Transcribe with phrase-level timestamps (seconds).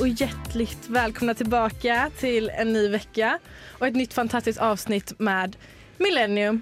[0.00, 3.38] och hjärtligt välkomna tillbaka till en ny vecka
[3.78, 5.56] och ett nytt fantastiskt avsnitt med
[5.98, 6.60] Millennium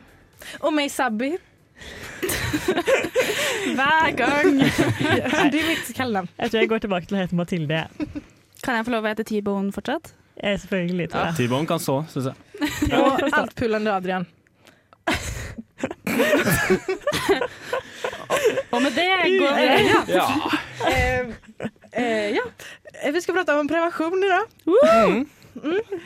[0.58, 1.38] och mig Sabbi.
[3.74, 4.58] Hver gang.
[5.50, 6.28] Det är mitt kallnamn.
[6.36, 7.82] Jeg tror jeg går tilbake til å hete Mathilde.
[8.62, 10.14] Kan jeg få lov å hete T-bone fortsatt?
[10.36, 11.08] Eh, selvfølgelig.
[11.12, 11.34] jeg.
[11.36, 12.34] T-bone kan så, syns jeg.
[13.02, 14.26] Och altpullande Adrian.
[18.70, 19.66] Og med det går vi
[20.12, 20.26] Ja.
[20.88, 21.20] Eh,
[21.92, 22.42] eh, ja.
[23.02, 24.44] Eh, Vi ska prata om prevention idag.
[25.06, 25.26] Mm.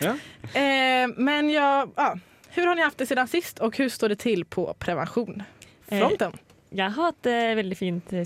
[0.01, 0.15] Ja.
[0.61, 2.19] Eh, men jag, ja.
[2.51, 6.33] Hur har ni haft det sedan sist och hur står det till på preventionfronten?
[6.71, 8.25] Jeg har hatt det veldig fint eh.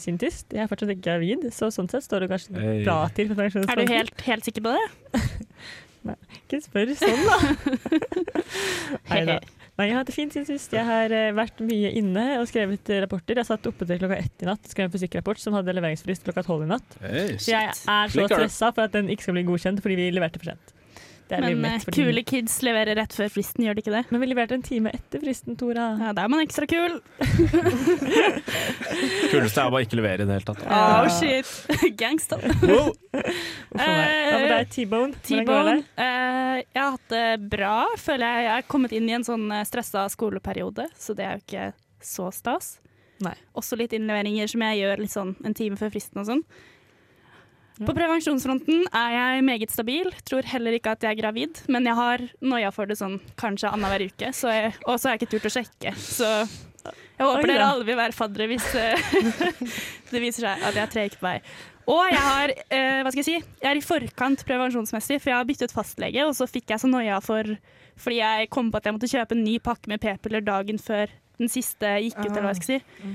[0.53, 2.83] Jeg er fortsatt ikke gravid, så sånn sett står det kanskje Hey.
[2.85, 3.29] bra til.
[3.33, 5.23] på Er du helt, helt sikker på det?
[6.37, 7.37] Ikke spør sånn, da.
[9.09, 9.39] Nei,
[9.83, 10.75] har hatt det fint siden sist.
[10.77, 13.41] Jeg har eh, vært mye inne og skrevet eh, rapporter.
[13.41, 16.45] Jeg satt oppe til klokka ett i natt skrev en fysikkrapport som hadde leveringsfrist klokka
[16.47, 16.97] tolv i natt.
[17.03, 17.35] Hey.
[17.43, 20.43] Så jeg er så stressa for at den ikke skal bli godkjent fordi vi leverte
[20.43, 20.74] for sent.
[21.29, 24.03] Det er Men eh, kule kids leverer rett før fristen, gjør de ikke det?
[24.13, 25.87] Men vi leverte en time etter fristen, Tora.
[26.01, 26.99] Ja, Da er man ekstra kul.
[29.33, 30.63] Kuleste er å bare ikke levere i det hele tatt.
[30.69, 31.49] Oh shit.
[32.01, 32.39] Gangsta.
[32.63, 32.93] Wow.
[33.15, 35.17] Hva med deg, T-bone?
[35.25, 35.77] T-bone.
[35.97, 37.25] eh, jeg har hatt det
[37.57, 38.47] bra, føler jeg.
[38.49, 41.67] Jeg er kommet inn i en sånn eh, stressa skoleperiode, så det er jo ikke
[42.05, 42.75] så stas.
[43.25, 43.35] Nei.
[43.57, 46.45] Også litt innleveringer som jeg gjør litt sånn en time før fristen og sånn.
[47.83, 50.13] På prevensjonsfronten er jeg meget stabil.
[50.29, 53.73] Tror heller ikke at jeg er gravid, men jeg har noia for det sånn kanskje
[53.73, 55.95] annenhver uke, så jeg, og så har jeg ikke turt å sjekke.
[55.99, 56.31] Så
[56.85, 59.15] jeg håper Oi, dere alle vil være faddere hvis eh,
[60.13, 61.39] det viser seg at jeg er treg på vei.
[61.91, 65.41] Og jeg har, eh, hva skal jeg si, jeg er i forkant prevensjonsmessig, for jeg
[65.41, 67.57] har byttet fastlege, og så fikk jeg så noia for
[68.01, 71.13] fordi jeg kom på at jeg måtte kjøpe en ny pakke med p-piller dagen før
[71.39, 73.15] den siste gikk ut, eller hva jeg skal si.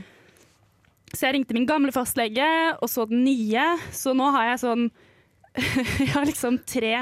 [1.14, 2.50] Så jeg ringte min gamle fastlege,
[2.80, 3.66] og så den nye.
[3.96, 4.90] Så nå har jeg sånn
[6.04, 6.94] Jeg har liksom tre,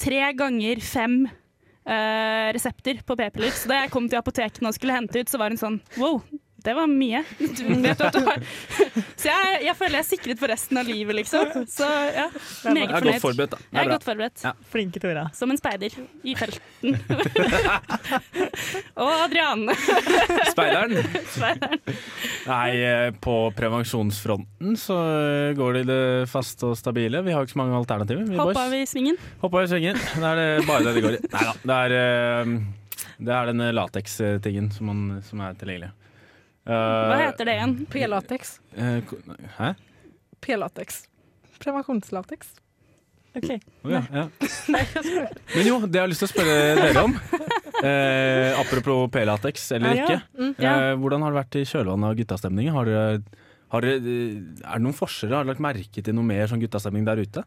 [0.00, 3.52] tre ganger fem eh, uh, resepter på p-piller.
[3.54, 6.22] Så da jeg kom til apoteket og skulle hente ut, så var hun sånn Wow,
[6.64, 7.20] det var mye.
[7.38, 8.40] Du vet at du har
[9.16, 11.52] Så jeg, jeg føler jeg er sikret for resten av livet, liksom.
[11.70, 12.24] Så ja,
[12.64, 13.20] meget Jeg er godt fornøyd.
[13.22, 13.58] forberedt, da.
[13.62, 14.42] Jeg Det er godt forberedt.
[14.44, 14.52] Ja.
[14.72, 15.24] Flinke Tora.
[15.38, 15.94] Som en speider
[16.26, 16.98] i felten.
[18.98, 19.62] og Adrian.
[20.50, 20.96] Speideren.
[21.30, 21.78] Speideren.
[22.48, 27.22] Nei, eh, på prevensjonsfronten så eh, går det i det faste og stabile.
[27.26, 28.24] Vi har ikke så mange alternativer.
[28.28, 28.72] Vi Hoppa boys.
[28.74, 29.16] vi i svingen?
[29.42, 29.96] Hoppa i svingen.
[30.18, 31.22] Det er det bare det det går i.
[31.36, 31.54] Nei da.
[31.70, 32.44] Det er, eh,
[33.28, 35.90] det er denne lateks-tingen som, man- som er tilgjengelig.
[36.68, 37.74] Eh, Hva heter det igjen?
[37.92, 38.58] P-latex.
[39.58, 39.70] Hæ?
[40.44, 41.02] P-latex.
[41.62, 42.50] Preventionslatex.
[43.38, 43.50] Ok.
[43.86, 44.24] Å ja, ja.
[45.54, 47.14] Men jo, det jeg har lyst til å spørre dere om,
[47.84, 50.06] eh, apropos P-latex eller Ah, ja.
[50.06, 50.20] ikke.
[50.38, 52.72] Mm, Eh, hvordan har det vært i kjølvannet av guttastemningen?
[52.74, 53.22] Har dere,
[53.74, 55.36] har dere, eh, er det noen forskjeller?
[55.38, 57.44] Har dere lagt merke til noe mer sånn guttastemning der ute?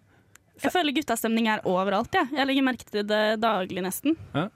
[0.62, 2.14] Jeg føler guttastemning er overalt.
[2.14, 2.26] Ja.
[2.32, 4.16] Jeg legger merke til det daglig, nesten.
[4.36, 4.48] Ja.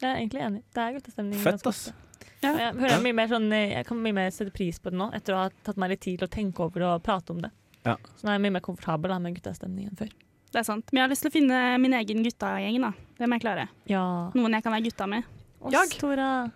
[0.00, 0.62] Jeg er egentlig enig.
[0.74, 1.40] Det er guttastemning.
[1.44, 1.92] Fett, ass.
[2.40, 5.10] Ja, jeg, hører mye mer sånn, jeg kan mye mer sette pris på det nå,
[5.16, 7.40] etter å ha tatt meg litt tid til å tenke over det og prate om
[7.42, 7.50] det.
[7.84, 7.96] Ja.
[8.16, 10.12] Så nå er jeg mye mer komfortabel da, med guttastemning enn før.
[10.52, 10.86] Det er sant.
[10.92, 12.78] Men jeg har lyst til å finne min egen guttagjeng.
[12.80, 12.92] da.
[13.18, 13.66] Det må jeg klare.
[13.90, 14.04] Ja.
[14.34, 15.22] Noen jeg kan være gutta med.
[15.60, 15.90] Oss, Jag?
[15.98, 16.50] Tora.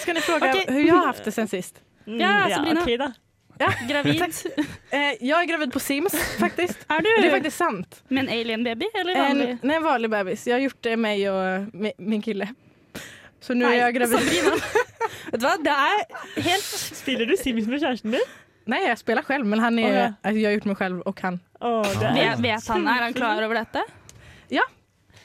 [0.00, 0.64] Ska ni fråga Okej.
[0.68, 1.80] hur jag har haft det sen sist?
[2.06, 2.82] Mm, Ja, Sabrina.
[2.82, 3.12] ok da.
[3.88, 4.22] Gravid.
[4.90, 6.78] Eh, jag är gravid på Sims faktiskt.
[6.88, 8.02] Er Det är du faktiskt sant.
[8.08, 9.58] med en alien-baby, eller En, vanlig?
[9.62, 10.46] nej, en vanlig bebis.
[10.46, 11.36] Jag har gjort det mig och
[11.72, 12.48] mi- min kille.
[13.42, 14.18] Så nu Nei, är jag gravid.
[15.32, 16.64] Vet du hva, det er helt
[17.02, 18.20] Spiller du Sims med kjæresten din?
[18.70, 20.12] Nej, jag spelar själv men han är, Åh, ja.
[20.22, 21.40] alltså, jag har gjort mig själv och han.
[21.60, 23.82] Er, vet, vet han, Er han klar over dette?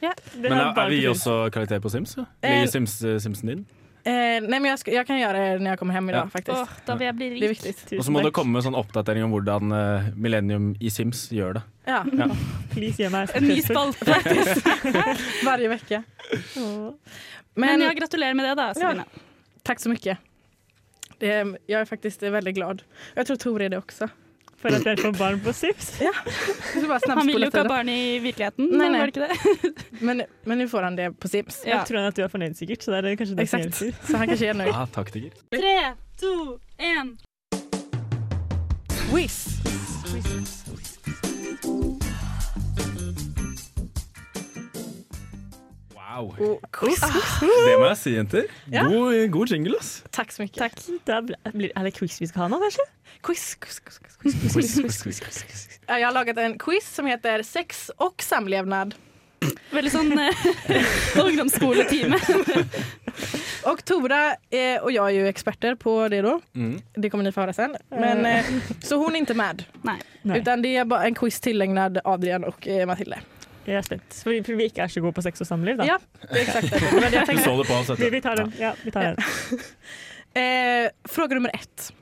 [0.01, 2.17] det Men er, bare er vi på også karakter på Sims?
[2.17, 2.25] Ja?
[2.41, 3.66] Eh, Ligger Sims, eh, Simsen din?
[4.06, 6.29] Eh, nej men jag, ska, jag kan göra det när jag kommer hem idag Ja.
[6.29, 6.57] faktiskt.
[6.57, 7.50] Åh, da vil jeg bli Det är rik.
[7.51, 7.83] viktigt.
[7.83, 8.33] Tusen Og så må det takk.
[8.33, 11.62] komme med sånn oppdatering om hvordan eh, Millennium i Sims gjør det.
[11.88, 12.03] Ja,
[12.71, 14.15] Please, gi meg En ny spalte.
[15.50, 16.03] varje vecka.
[17.57, 19.06] Men, Men jag gratulerar med det då, Sabina.
[19.13, 19.21] Ja,
[19.63, 20.18] tack så mycket.
[21.18, 22.83] Det, jag är faktiskt väldigt glad.
[23.13, 24.09] Jag tror Tor är det också.
[24.57, 26.01] För att rädda barn på SIPS?
[26.01, 26.12] Ja.
[27.07, 28.69] han vill ju inte ha barn i verkligheten.
[28.74, 29.31] Nej, nej.
[29.89, 31.63] men, men nu får han det på SIPS.
[31.65, 31.71] Ja.
[31.71, 32.81] Jag tror att du har förnöjd Sigurd.
[32.81, 33.77] Så där är det kanske det Exakt.
[34.07, 34.74] Så han kanske är nöjd.
[34.74, 35.33] ah, tack Sigurd.
[35.50, 37.18] Tre, två, en.
[39.12, 39.48] Quiz.
[46.21, 46.59] Wow.
[46.63, 46.77] Ah.
[47.41, 48.47] Det må jeg si, jenter.
[48.65, 49.25] God, ja.
[49.31, 50.03] god jingle, ass.
[50.11, 50.53] Takk så mye.
[50.55, 50.77] Takk.
[51.07, 52.85] Da blir, er det quiz vi skal ha nå, kanskje?
[53.25, 53.99] Quiz, quiz, quiz.
[55.87, 58.95] Jag har lagat en quiz som heter Sex och samlevnad.
[59.71, 60.85] Väldigt sån eh,
[61.25, 62.15] ungdomsskoletime.
[63.63, 66.41] och Tora eh, och jag är ju experter på det då.
[66.55, 66.81] Mm.
[66.93, 67.75] Det kommer ni få höra sen.
[67.89, 68.45] Men, eh, eh
[68.83, 69.63] så hon är inte med.
[69.81, 70.39] Nej.
[70.39, 73.19] Utan det är bara en quiz tillägnad Adrian och eh, Mathilde.
[73.67, 74.13] Jeg er spent.
[74.23, 75.85] For vi, for vi ikke er så gode på sex og samliv, da.
[75.89, 75.97] Ja,
[76.31, 76.79] det är exakt det.
[76.79, 76.93] det.
[76.93, 77.99] var det jag Du så det på oss.
[77.99, 78.53] Vi, vi tar den.
[78.59, 79.17] Ja, vi tar den.
[80.33, 81.93] Eh, fråga nummer ett.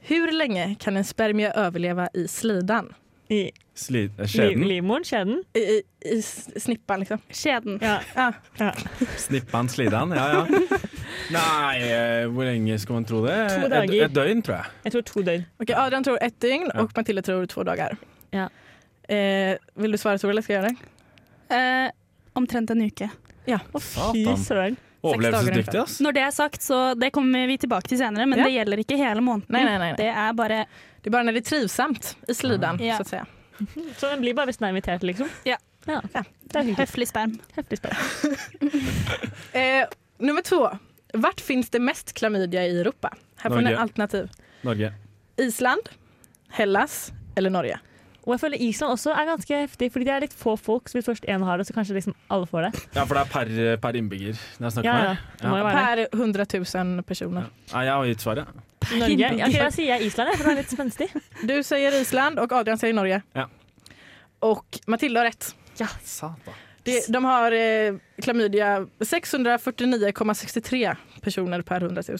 [0.00, 2.94] Hur länge kan en spermie överleva i slidan?
[3.28, 4.68] I Sli- eh, li, Skjeden.
[4.68, 5.44] livmoren, skjeden.
[5.54, 7.18] I, i, i s- snippan liksom.
[7.30, 7.78] Skjeden.
[7.82, 8.00] Ja.
[8.14, 8.32] Ja.
[8.58, 8.72] ja.
[9.16, 10.10] Snippan, slidan.
[10.16, 10.46] Ja, ja.
[11.30, 13.38] Nei, eh, hvor lenge skal man tro det?
[13.48, 14.04] To Et, dager.
[14.04, 14.64] et døgn, tror jeg.
[14.84, 15.46] Jeg tror to døgn.
[15.60, 16.82] Okej, Adrian tror ett dygn Ja.
[16.82, 17.96] och Matilda tror två dagar.
[18.30, 18.48] Ja.
[19.08, 20.74] Eh, vill du svara Tora eller ska jag göra
[21.48, 21.54] det?
[21.56, 21.90] Eh,
[22.32, 23.08] omtrent en uke.
[23.46, 24.44] Å, fy Satan.
[24.44, 24.76] søren.
[25.04, 25.98] Overlevelsesdyktig, ass.
[26.00, 28.44] Når det er sagt, så det kommer vi tilbake til senere, men Ja.
[28.44, 29.46] det gjelder ikke hele måneden.
[29.52, 29.92] Nej, nej, nej.
[29.92, 29.96] nej.
[29.96, 30.64] Det er bare
[31.02, 32.96] Det är bara när det är trivsamt i slidan Ja.
[32.96, 33.26] så att säga.
[33.96, 35.28] Så den blir bare hvis den er invitert, liksom?
[35.44, 35.56] Ja.
[35.86, 36.00] ja.
[36.14, 36.24] Ja.
[36.54, 37.38] Er høflig sperm.
[37.56, 38.36] Heftig spørsmål.
[39.52, 39.86] Eh,
[40.18, 40.78] nummer två.
[41.12, 43.14] Vart finns det mest klamydia i Europa?
[43.36, 44.30] Här får ni alternativ.
[44.62, 44.92] Norge.
[45.36, 45.80] Island,
[46.50, 47.78] Hellas eller Norge?
[48.24, 50.96] Og jeg føler Island også er ganske heftig, fordi det er litt få folk, så
[50.96, 52.70] hvis først én har det, så kanskje liksom alle får det.
[52.96, 53.50] Ja, for det er per,
[53.82, 55.58] per innbygger det er snakk Ja, om ja.
[55.60, 55.74] Ja.
[55.76, 57.50] Per 100 000 personer.
[57.74, 58.62] Nei, jeg har gitt svaret.
[58.94, 59.18] Norge.
[59.20, 61.08] Ja, ok, da sier jeg Island, for det er litt spenstig.
[61.50, 63.22] Du säger Island och Adrian säger Norge.
[63.32, 63.48] Ja.
[64.38, 65.54] Och Matilda har rätt.
[66.04, 66.54] Satan.
[66.84, 72.18] Det, de har eh, klamydia 649,63 personer per 100 000.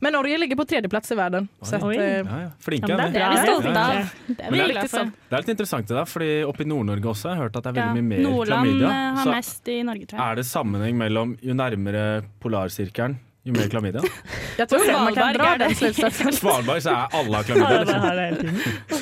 [0.00, 1.48] Men Norge ligger på tredje plats i världen.
[1.62, 1.96] Så Oj.
[1.96, 2.50] eh, Ja, ja.
[2.60, 3.94] Flinke er det er vi stolte av.
[4.26, 4.90] Det er vi det er litt.
[5.30, 7.70] Det er interessant det der, fordi oppe i Nord-Norge også har jeg hørt at det
[7.70, 8.02] er veldig Ja.
[8.02, 8.88] mye mer Nordland klamydia.
[8.90, 10.30] eh, har Så mest i Norge, tror jeg.
[10.30, 14.00] er det sammenheng mellom jo nærmere polarsirkelen, jo mer klamydia?
[14.58, 15.64] jag tror man kan Svalbard dra är det.
[15.64, 16.32] den slutsatsen.
[16.40, 17.84] Svalbard så er alle har Ja, klamydia.
[17.84, 18.00] Liksom.
[18.00, 19.00] har.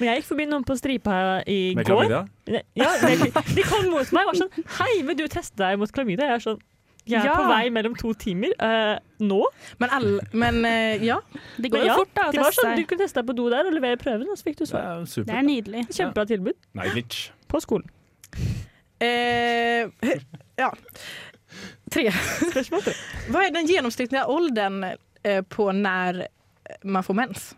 [0.00, 2.06] Men jeg gikk forbi noen på stripa i Med går.
[2.08, 2.62] klamydia.
[2.74, 3.16] Ja, de,
[3.54, 6.24] de kom mot meg og var sånn Hei, vil du teste deg mot klamydia?
[6.30, 6.60] Jeg er sånn
[7.06, 7.36] Jeg er Ja.
[7.36, 8.50] på vei mellom to timer.
[8.60, 9.44] Eh, nå?
[9.78, 11.16] Men, all, men eh, ja,
[11.56, 13.48] Det går jo Ja, fort da, å teste sånn, Du kunne teste deg på do
[13.50, 15.00] der og levere prøven, og så fikk du Det svar.
[15.16, 15.86] jo Det er nydelig.
[15.90, 17.30] Kjempebra tilbud Nei, glitch.
[17.48, 17.88] på skolen.
[19.00, 19.88] eh,
[20.56, 20.70] ja.
[21.90, 22.10] Tre.
[22.50, 22.92] Spørsmål tre.
[23.28, 24.84] Vad är den genomsnittliga åldern
[25.48, 26.28] på när
[26.82, 27.56] man får mens?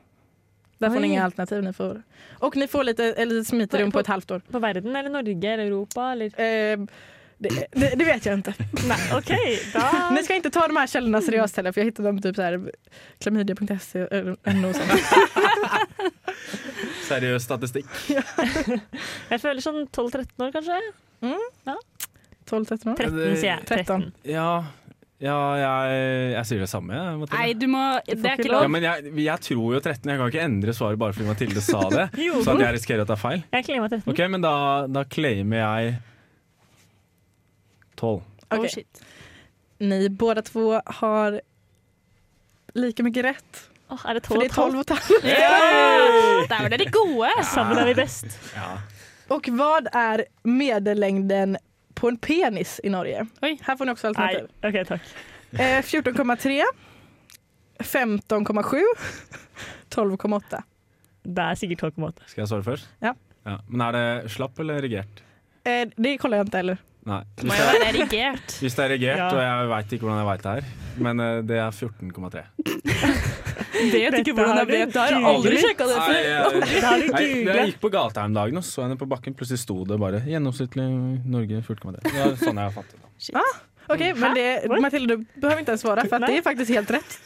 [0.79, 1.63] Där får ni inga alternativ.
[1.63, 2.03] Ni får.
[2.39, 4.39] Och ni får lite, lite smiterum på ett halvt år.
[4.51, 6.79] På verden eller Norge eller Europa eller Eh,
[7.43, 8.55] det, det, det vet jag inte.
[8.89, 9.31] Nei, OK,
[9.73, 12.37] da Ni ska inte ta de här källorna seriöst heller för jag hittade dem typ
[12.37, 12.73] så här
[13.19, 14.91] klamydia.se eller NO och sånt.
[17.09, 17.89] Seriøs statistikk.
[18.09, 20.79] Jeg føler sånn 12-13 år, kanskje?
[21.23, 22.97] 12-13 år.
[22.97, 23.67] 13, sier jeg.
[23.67, 23.85] 13.
[23.85, 24.07] 13.
[24.33, 24.47] Ja,
[25.23, 25.99] ja jeg,
[26.37, 27.03] jeg sier det samme.
[27.21, 27.41] Mathilde.
[27.43, 28.67] Nei, du må Det er ikke lov.
[28.67, 30.15] Ja, men jeg, jeg tror jo 13.
[30.15, 32.07] Jeg kan ikke endre svaret bare fordi Mathilde sa det.
[32.29, 32.41] Jo.
[32.45, 33.45] Så at jeg risikerer å ta feil.
[33.51, 34.09] Jeg claimer 13.
[34.15, 34.55] Ok, Men da,
[34.91, 36.01] da claimer jeg
[38.03, 38.23] 12.
[38.51, 38.71] Oh, Okej.
[38.71, 39.03] shit.
[39.79, 41.41] Ni båda två har
[42.75, 43.71] lika mycket rätt.
[43.89, 44.75] Åh, er det För 12 det är 12 12?
[44.79, 45.25] och ett halvt.
[45.25, 46.47] Ja!
[46.49, 47.45] Der var dere gode.
[47.45, 48.27] Sammen er vi best.
[48.55, 48.79] Ja.
[49.29, 51.57] Och vad är medellängden
[51.95, 53.27] på en penis i Norge?
[53.43, 53.59] Oj.
[53.63, 54.47] Här får ni också alternativ.
[54.63, 55.03] OK, takk.
[55.53, 56.63] Eh, 14,3
[57.79, 58.83] 15,7
[59.91, 60.63] 12,8
[61.23, 62.13] Det er sikkert 12,8.
[62.27, 62.89] Skal jeg svare først?
[63.03, 63.13] Ja.
[63.69, 65.23] Men er det slapp eller regert?
[65.65, 66.77] eh, Det kollar jag inte heller.
[67.05, 67.23] Nei.
[67.43, 68.53] Må Hvis jo det være erigert.
[68.63, 69.29] hvis det er regert, Ja.
[69.35, 70.65] og jeg veit ikke hvordan jeg veit det her,
[71.03, 72.43] men eh, det er 14,3.
[73.83, 74.93] Vet ikke hvordan jeg vet.
[74.93, 75.97] Det har jeg aldri sjekka jeg,
[76.63, 77.67] Det har du Nei, jeg googlet.
[77.73, 79.35] gikk på gata her om dagen og så henne på bakken.
[79.35, 80.87] Plutselig sto det bare 'gjennomsnittlig
[81.27, 82.03] Norge 14,3'.
[82.05, 83.01] Det var sånn jeg fant det.
[83.19, 83.37] Shit.
[83.91, 84.47] Okej, men det?
[84.81, 87.19] Matilda du behöver inte ens svara för det är faktiskt helt rätt.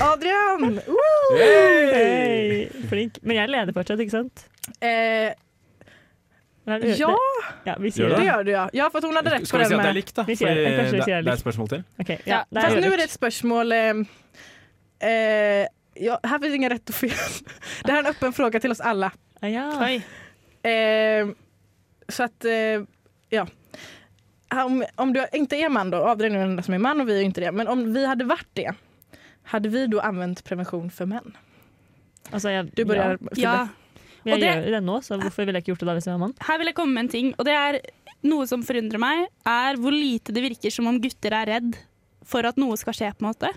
[0.00, 0.80] Adrian!
[0.86, 1.38] Woo!
[1.38, 3.18] Hei, flink.
[3.22, 4.44] Men jeg leder fortsatt, ikke sant?
[4.80, 5.30] Eh,
[6.64, 6.96] Ja, det-
[7.64, 8.24] ja, vi Gjør det det.
[8.24, 8.70] gör du ja.
[8.72, 9.94] Ja, för att hon hade rätt på Skal vi den med.
[9.94, 10.18] likt?
[10.18, 10.62] Vi Fordi det.
[10.62, 11.34] Jeg kanskje vi sier det det er likt.
[11.34, 11.84] et spørsmål til.
[11.98, 13.72] Ok, ja, Ja, Fast nu är det ett spörsmål.
[13.72, 13.78] Eh,
[15.10, 17.10] eh, ja, här finns inga rätt och fel.
[17.84, 19.12] Det här är en öppen fråga till oss alla.
[19.40, 19.88] Ah, ja.
[20.70, 21.26] Eh,
[22.08, 22.82] så att, eh,
[23.28, 23.46] ja.
[24.64, 27.08] Om, om du inte är man då, Adrian är den enda som är man och
[27.08, 27.52] vi är inte det.
[27.52, 28.72] Men om vi hade varit det,
[29.42, 31.36] hade vi då använt prevention för män?
[32.30, 33.68] Altså, jeg, Du börjar, ja.
[34.24, 36.14] Og det- gjør det nå, så hvorfor ville jeg ikke gjort det da hvis jeg
[36.14, 36.34] var mann?
[36.46, 37.80] Her vil jeg komme med en ting, og det er
[38.22, 41.76] noe som forundrer meg, er hvor lite det virker som om gutter er redd
[42.24, 43.50] for at noe skal skje, på en måte.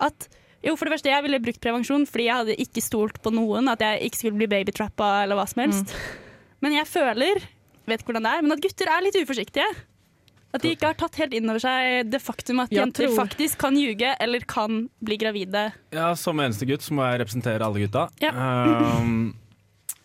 [0.00, 0.28] At
[0.62, 3.68] jo, for det første, jeg ville brukt prevensjon fordi jeg hadde ikke stolt på noen,
[3.72, 5.94] at jeg ikke skulle bli babytrappa eller hva som helst.
[6.60, 7.40] Men jeg føler,
[7.88, 9.70] vet ikke hvordan det er, men at gutter er litt uforsiktige.
[10.52, 13.20] At de ikke har tatt helt inn over seg det faktum at Jeg jenter tror-
[13.28, 15.72] faktisk kan ljuge eller kan bli gravide.
[15.92, 18.08] Ja, Som eneste gutt så må jeg representere alle gutta.
[18.20, 18.32] Ja.
[18.98, 19.36] Um,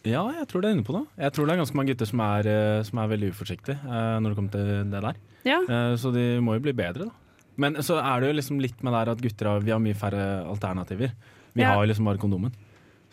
[0.05, 1.07] ja, jeg tror det er inne på noe.
[1.17, 4.17] Jeg tror det er ganske mange gutter som er, eh, som er veldig uforsiktige eh,
[4.21, 5.15] når det kommer til det der.
[5.45, 7.11] Ja, Eh, så de må jo bli bedre, da.
[7.57, 9.95] Men så er det jo liksom litt med der at gutter har, vi har mye
[9.95, 11.11] færre alternativer.
[11.53, 11.73] Vi Ja.
[11.73, 12.51] har jo liksom bare kondomen.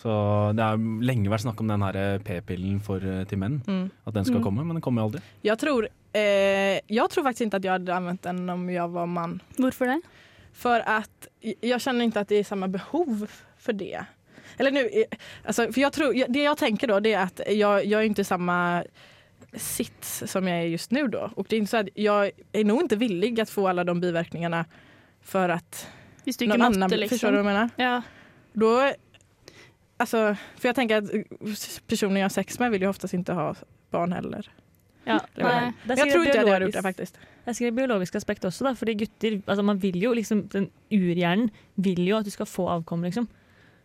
[0.03, 0.11] Så
[0.57, 3.61] det har lenge vært snakk om den her p-pillen for, til menn.
[3.69, 3.91] Mm.
[4.07, 4.43] At den skal Mm.
[4.45, 5.21] komme, men den kommer jo aldri.
[5.43, 9.07] Jag, tror, eh, jag tror faktiskt inte att jag hade använt den om jag var
[9.07, 9.41] man.
[9.59, 10.01] Hvorfor det?
[10.53, 11.29] För att
[11.61, 14.05] jag känner inte att det är samma behov för det.
[14.59, 15.05] Eller nu, eh,
[15.45, 18.25] alltså, för jag tror, det jag tänker då det är att jag, jag är inte
[18.25, 18.85] samma
[19.53, 21.31] sits som jag är just nu då.
[21.37, 24.01] Och det är inte så att jag är nog inte villig att få alla de
[24.01, 24.65] biverkningarna
[25.23, 25.89] för att
[26.41, 27.31] någon annan, måtte, förstår du liksom.
[27.31, 27.71] vad jag menar?
[27.77, 28.03] Ja.
[28.53, 28.93] Då,
[29.97, 31.11] alltså, för jag tänker att
[31.87, 33.55] personer jag har sex med vill ju oftast inte ha
[33.91, 34.51] barn heller.
[35.05, 35.21] ja.
[35.35, 37.19] Er Jag tror inte jag hade gjort det faktiskt.
[37.45, 40.71] Det er sikkert biologisk aspekt også, da, fordi gutter altså Man vil jo liksom Den
[40.93, 43.29] urhjernen vil jo at du skal få avkom, liksom.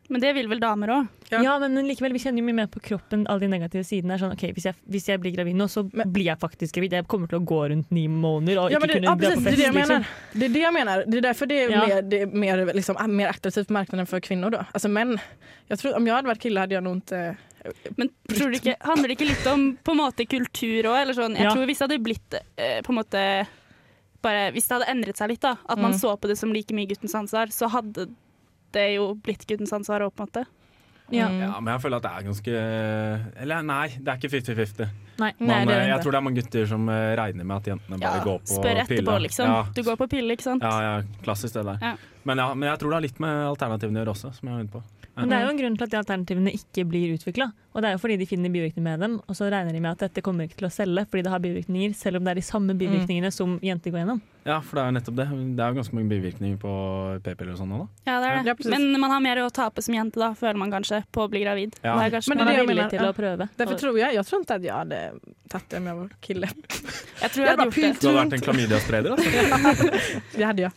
[0.09, 1.07] Men det vil vel damer òg?
[1.29, 1.41] Ja.
[1.43, 4.13] Ja, men, men likevel, vi kjenner jo mye mer på kroppen alle de negative sidene.
[4.15, 6.75] Er sånn, ok, hvis jeg, hvis jeg blir gravid nå, så Men- blir jeg faktisk
[6.77, 6.93] gravid.
[6.95, 9.15] Jeg kommer til å gå rundt ni måneder og Ja, ikke men det, kunne ja,
[9.15, 9.57] dra precis, på det är fest.
[9.57, 9.95] det jag liksom.
[9.95, 10.07] menar.
[10.39, 11.03] Det är det jag menar.
[11.07, 11.87] Det är därför det är Ja.
[11.87, 14.63] mer, det är mer, liksom, mer attraktivt på marknaden för kvinnor då.
[14.71, 15.19] Alltså män.
[15.67, 17.35] Jag tror, om jag hade varit kille hade jag nog inte...
[17.97, 21.01] Men tror du ikke, handler det ikke litt om på en måte kultur òg?
[21.01, 21.51] Eller sånn, jeg Ja.
[21.53, 23.23] tror hvis det hadde blitt eh, på en måte
[24.21, 25.99] bare, Hvis det hadde endret seg litt, da, at man Mm.
[25.99, 28.07] så på det som like mye guttens ansvar, så hadde
[28.75, 30.45] det jo blitt guttens ansvar òg, på en måte.
[31.09, 31.27] Ja.
[31.31, 31.39] Mm.
[31.39, 32.53] Ja, men jeg føler at det er ganske
[33.39, 34.89] Eller nei, det er ikke 50-50.
[35.17, 35.29] Nei.
[35.39, 37.47] Nej, Man, det är eh, det Jeg tror det er mange gutter som eh, regner
[37.47, 39.53] med at jentene bare Ja, går på spør etterpå, liksom.
[39.53, 40.63] Ja, Du går på pille, ikke sant?
[40.67, 41.97] ja, ja, klassisk det der.
[42.27, 42.33] Ja.
[42.35, 44.53] Men, ja, men jeg tror det har litt med alternativene å gjøre også, som jeg
[44.57, 44.83] var inne på.
[45.17, 47.45] Men det er jo en grunn til at de alternativene ikke blir utvikla.
[47.73, 49.91] Og det er jo fordi de finner bivirkninger med dem, og så regner de med
[49.95, 52.35] at dette kommer ikke til å selge fordi det har bivirkninger, selv om det er
[52.35, 54.21] de samme bivirkningene som jenter går gjennom.
[54.45, 55.25] Ja, for det er jo nettopp det.
[55.57, 56.73] Det er jo ganske mange bivirkninger på
[57.25, 57.87] p-piller og sånn nå, da.
[58.11, 58.55] Ja, det er Ja, det.
[58.59, 58.71] precis.
[58.75, 61.41] Men man har mer å tape som jente, da, føler man kanskje, på å bli
[61.41, 61.75] gravid.
[61.81, 61.97] Ja.
[61.97, 63.09] Det er kanskje, Men Man det er er villig mener, til ja.
[63.09, 63.49] å prøve.
[63.57, 65.11] Därför Og- tror jag, jag tror inte att jag hade
[65.49, 66.47] tagit det om jag var kille.
[66.47, 68.01] jeg tror jeg Jeg hadde bare gjort det.
[68.01, 70.21] Du har vært en klamydia-spreder, altså.
[70.37, 70.71] Det hade jag.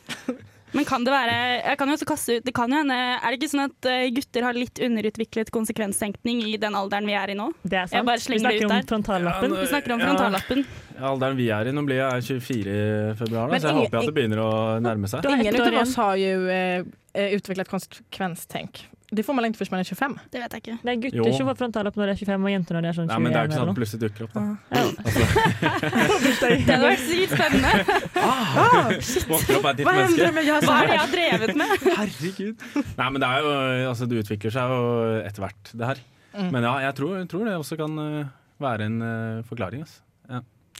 [0.72, 3.32] Men kan det være Jeg kan jo også kaste ut Det kan jo hende Er
[3.34, 7.32] det ikke sånn at eh, gutter har litt underutviklet konsekvenstenkning i den alderen vi er
[7.32, 7.48] i nå?
[7.64, 8.06] Det er sant.
[8.06, 8.86] bare Vi snakker ut om der.
[8.92, 9.50] frontallappen.
[9.56, 10.06] Ja, Vi snakker om Ja.
[10.06, 10.64] frontallappen.
[11.00, 12.76] Alderen vi er i, nå blir jeg 24
[13.10, 14.52] i februar, da, Men så jeg ingen- håper at det begynner å
[14.84, 15.24] nærme seg.
[15.24, 16.82] Ingen av oss har ju eh,
[17.14, 18.84] eh, utvecklat konsekvenstänk.
[19.10, 20.18] Det får man inte förrän man är 25.
[20.30, 20.76] Det vet jeg ikke.
[20.82, 21.32] Det er gutter Jo.
[21.36, 23.18] som får frontallapp når de er 25, og jenter når de er sånn 21 Nei,
[23.24, 24.40] men det er jo ikke sånn at plutselig dukker opp, da.
[24.70, 24.84] Ja.
[26.40, 27.72] Det hadde vært sykt spennende.
[28.20, 28.90] Ah,
[29.30, 30.32] Våkner opp er et nytt vad händer menneske.
[30.36, 31.70] med jag Hva er det jeg har drevet med?
[32.00, 32.56] Herregud.
[33.00, 33.50] Nei, men det er jo
[33.90, 34.80] Altså, det utvikler seg jo
[35.26, 36.02] etter hvert, det her.
[36.36, 36.50] Mm.
[36.54, 38.30] Men ja, jeg tror, jeg tror det også kan eh,
[38.62, 39.98] være en eh, forklaring, altså.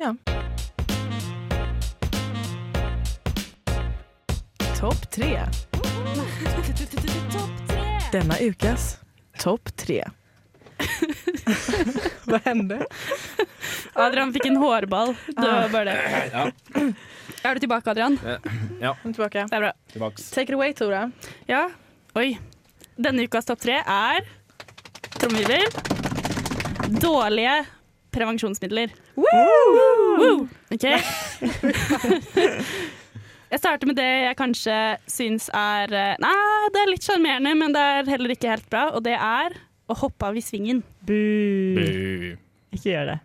[0.01, 0.15] Ja.
[4.79, 5.35] Topp tre.
[8.13, 8.99] Denna ukas
[9.39, 10.05] topp tre.
[12.25, 12.87] Vad hände?
[13.93, 15.15] Adrian fikk en hårball.
[15.27, 16.31] Det var bare det.
[16.33, 16.51] ja.
[17.43, 18.19] Er du tilbake, Adrian?
[18.25, 18.39] ja.
[18.81, 19.47] Jag är tillbaka.
[19.51, 19.73] Det er bra.
[19.93, 20.31] Tilbaks.
[20.31, 21.11] Take it away Tora.
[21.47, 21.71] Ja.
[22.15, 22.39] Oi.
[22.97, 24.27] Denne ukas topp tre er
[25.21, 25.67] trommevirvel
[27.01, 27.65] dårlige
[28.11, 28.91] prevensjonsmidler.
[29.15, 30.49] Woo!
[30.71, 30.85] OK.
[33.51, 34.75] Jeg starter med det jeg kanskje
[35.11, 36.35] syns er eh, Nei,
[36.71, 39.57] det er litt sjarmerende, men det er heller ikke helt bra, og det er
[39.91, 40.85] å hoppe av i svingen.
[41.03, 41.17] Bu.
[41.75, 42.37] Bu.
[42.77, 43.17] Ikke gjør det.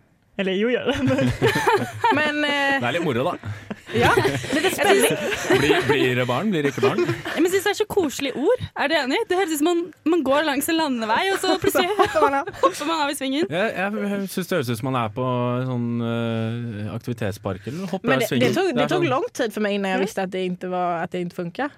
[0.42, 0.96] Eller jo, gjør det.
[1.06, 1.30] Men
[2.18, 3.54] Men eh, Det er litt moro, da.
[3.94, 4.12] Ja,
[4.54, 5.18] lite spänning.
[5.60, 7.00] Blir, blir det barn, blir det ikke barn?
[7.06, 8.64] Ja, Men jeg syns det er så koselige ord.
[8.76, 9.20] Er du enig?
[9.30, 9.84] Det høres ut som man,
[10.16, 13.48] man går langs en landevei, og så plutselig hopper man av i svingen.
[13.50, 15.30] Jeg, jeg syns det høres ut som man er på
[15.70, 17.88] sånn eh, aktivitetspark eller.
[17.94, 18.48] Hopper Men av det, svingen.
[18.50, 21.04] det, tog, Det tog lång tid för mig innan jag visste att det inte, var,
[21.04, 21.70] att det inte funkar.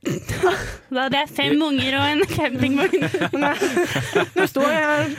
[0.90, 3.02] Da det er fem unger og en campingvogn.
[4.34, 5.10] Nu står jag här.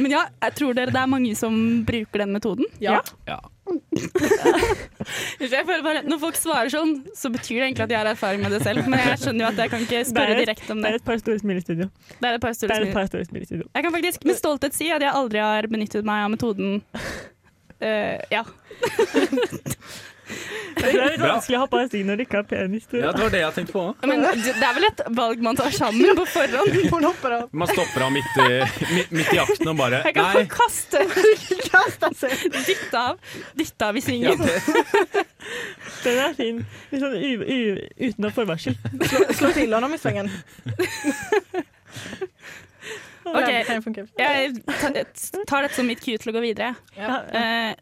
[0.00, 1.54] Men ja, jeg tror dere det er mange som
[1.88, 2.66] bruker den metoden?
[2.82, 3.00] Ja.
[3.28, 3.38] Ja.
[5.40, 8.42] Jeg føler bare, Når folk svarer sånn, så betyr det egentlig at jeg har erfaring
[8.42, 8.82] med det selv.
[8.90, 10.90] Men jeg skjønner jo at jeg kan ikke spørre Det et- direkte om det det.
[10.90, 11.86] er et par store smil i studio.
[12.18, 12.92] Det er et par store et smil.
[12.96, 13.68] par store smil i studio.
[13.76, 16.80] Jeg kan faktisk med stolthet si at jeg aldri har benyttet meg av metoden.
[17.80, 18.42] Eh, ja.
[20.80, 21.32] Det er litt Bra.
[21.34, 22.84] vanskelig å hoppe av stigen når du ikke har penis.
[22.88, 22.96] Du.
[23.00, 24.04] ja, det var det jeg tenkte på òg.
[24.08, 26.78] Men det det er vel et valg man tar sammen på forhånd?
[26.94, 27.48] Hon hoppar av.
[27.52, 28.38] Man stopper av midt
[28.94, 30.44] midt, midt i jakten og bare Jeg kan Nei.
[30.52, 31.02] kaste,
[31.70, 32.32] Kastar sig.
[32.54, 33.18] dytte av,
[33.58, 34.38] dytte av i Ja, svingen.
[34.40, 35.24] det,
[36.04, 36.62] Den er fin.
[36.90, 37.58] Litt sånn u, u,
[38.06, 38.78] uten noe forvarsel.
[39.04, 40.30] Slå, slå till honom i svängen.
[43.24, 43.52] Okej.
[43.58, 44.06] Det kan ju funka.
[44.16, 46.74] Jeg ta- tar dette som mitt cue til å gå videre.
[46.96, 47.20] Ja.
[47.36, 47.74] Eh,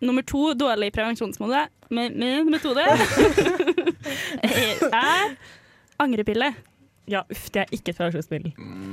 [0.00, 2.84] nummer to, dårlig prevensjonsmetode med, med metode
[4.42, 5.36] er
[6.00, 6.52] angrepille.
[7.10, 8.52] Ja, uff, det er ikke et prevensjonsmiddel.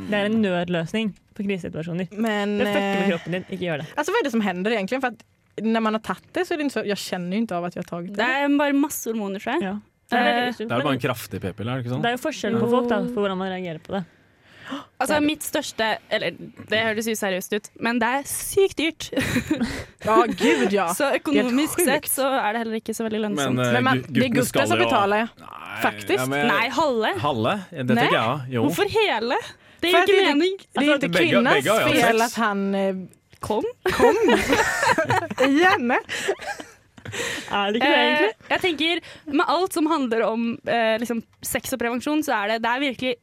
[0.09, 2.07] Det er en nødløsning på krisesituasjoner.
[2.17, 3.45] Men Det fucker med eh, kroppen din.
[3.53, 3.87] Ikke gjør det.
[3.95, 5.01] alltså vad är det som händer egentligen?
[5.01, 5.23] För att
[5.61, 7.65] när man har tagit det så är det inte så, jag känner ju inte av
[7.65, 8.43] att jag har tagit Det det.
[8.43, 9.63] er bare masse hormoner, tror jeg.
[9.63, 9.79] Ja.
[10.09, 12.01] Det er, Det er jo bare en kraftig p-pille, er det ikke sånn?
[12.01, 14.03] det er jo forskjell på folk da, for hvordan man reagerer på det.
[14.99, 16.31] Altså, mitt største Eller,
[16.69, 19.05] det høres useriøst ut, men det er sykt dyrt.
[20.05, 20.87] Ja, gud ja.
[20.97, 21.85] Så økonomisk sjukt.
[21.87, 23.55] sett så er det heller ikke så veldig lønnsomt.
[23.55, 25.29] Men, eh, Men man, gu- det är guttene gutten som jo- betalar.
[25.39, 26.27] Nei, Faktisk.
[26.27, 27.13] men- Nei, halve.
[27.19, 27.55] Halve?
[27.71, 27.95] Det Nei.
[27.95, 28.39] tenker jeg.
[28.57, 28.63] Jo.
[28.67, 29.37] Hvorfor hele?
[29.79, 30.57] Det För gir att ikke det, mening.
[30.73, 32.25] det är inte Alltså, bägge- kvinnans bägge har jag fel sex.
[32.37, 32.95] att han eh,
[33.39, 33.63] Kom.
[33.93, 34.15] kom.
[35.49, 35.91] Igen.
[37.51, 42.23] Er det Eh, jeg tenker, Med alt som handler om eh, liksom, sex og prevensjon,
[42.23, 43.13] så er det, det er virkelig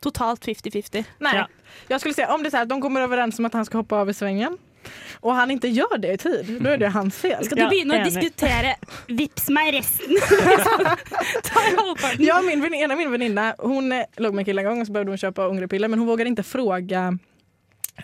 [0.00, 1.04] totalt 50-50.
[1.18, 1.48] Nej, Ja.
[1.88, 3.64] jag skulle säga om det är så här att de kommer överens om att han
[3.64, 4.58] ska hoppa av i svängen
[5.20, 7.44] och han inte gör det i tid, då är det hans fel.
[7.44, 8.04] Skal du Ja, enig.
[8.04, 8.76] diskutere
[9.06, 10.16] 'vips meg resten'?
[12.38, 14.86] Och min, vän- ena min väninna, hon eh, låg med en kille en gång och
[14.86, 17.18] så behövde hon köpa ångerpiller men hon vågade inte fråga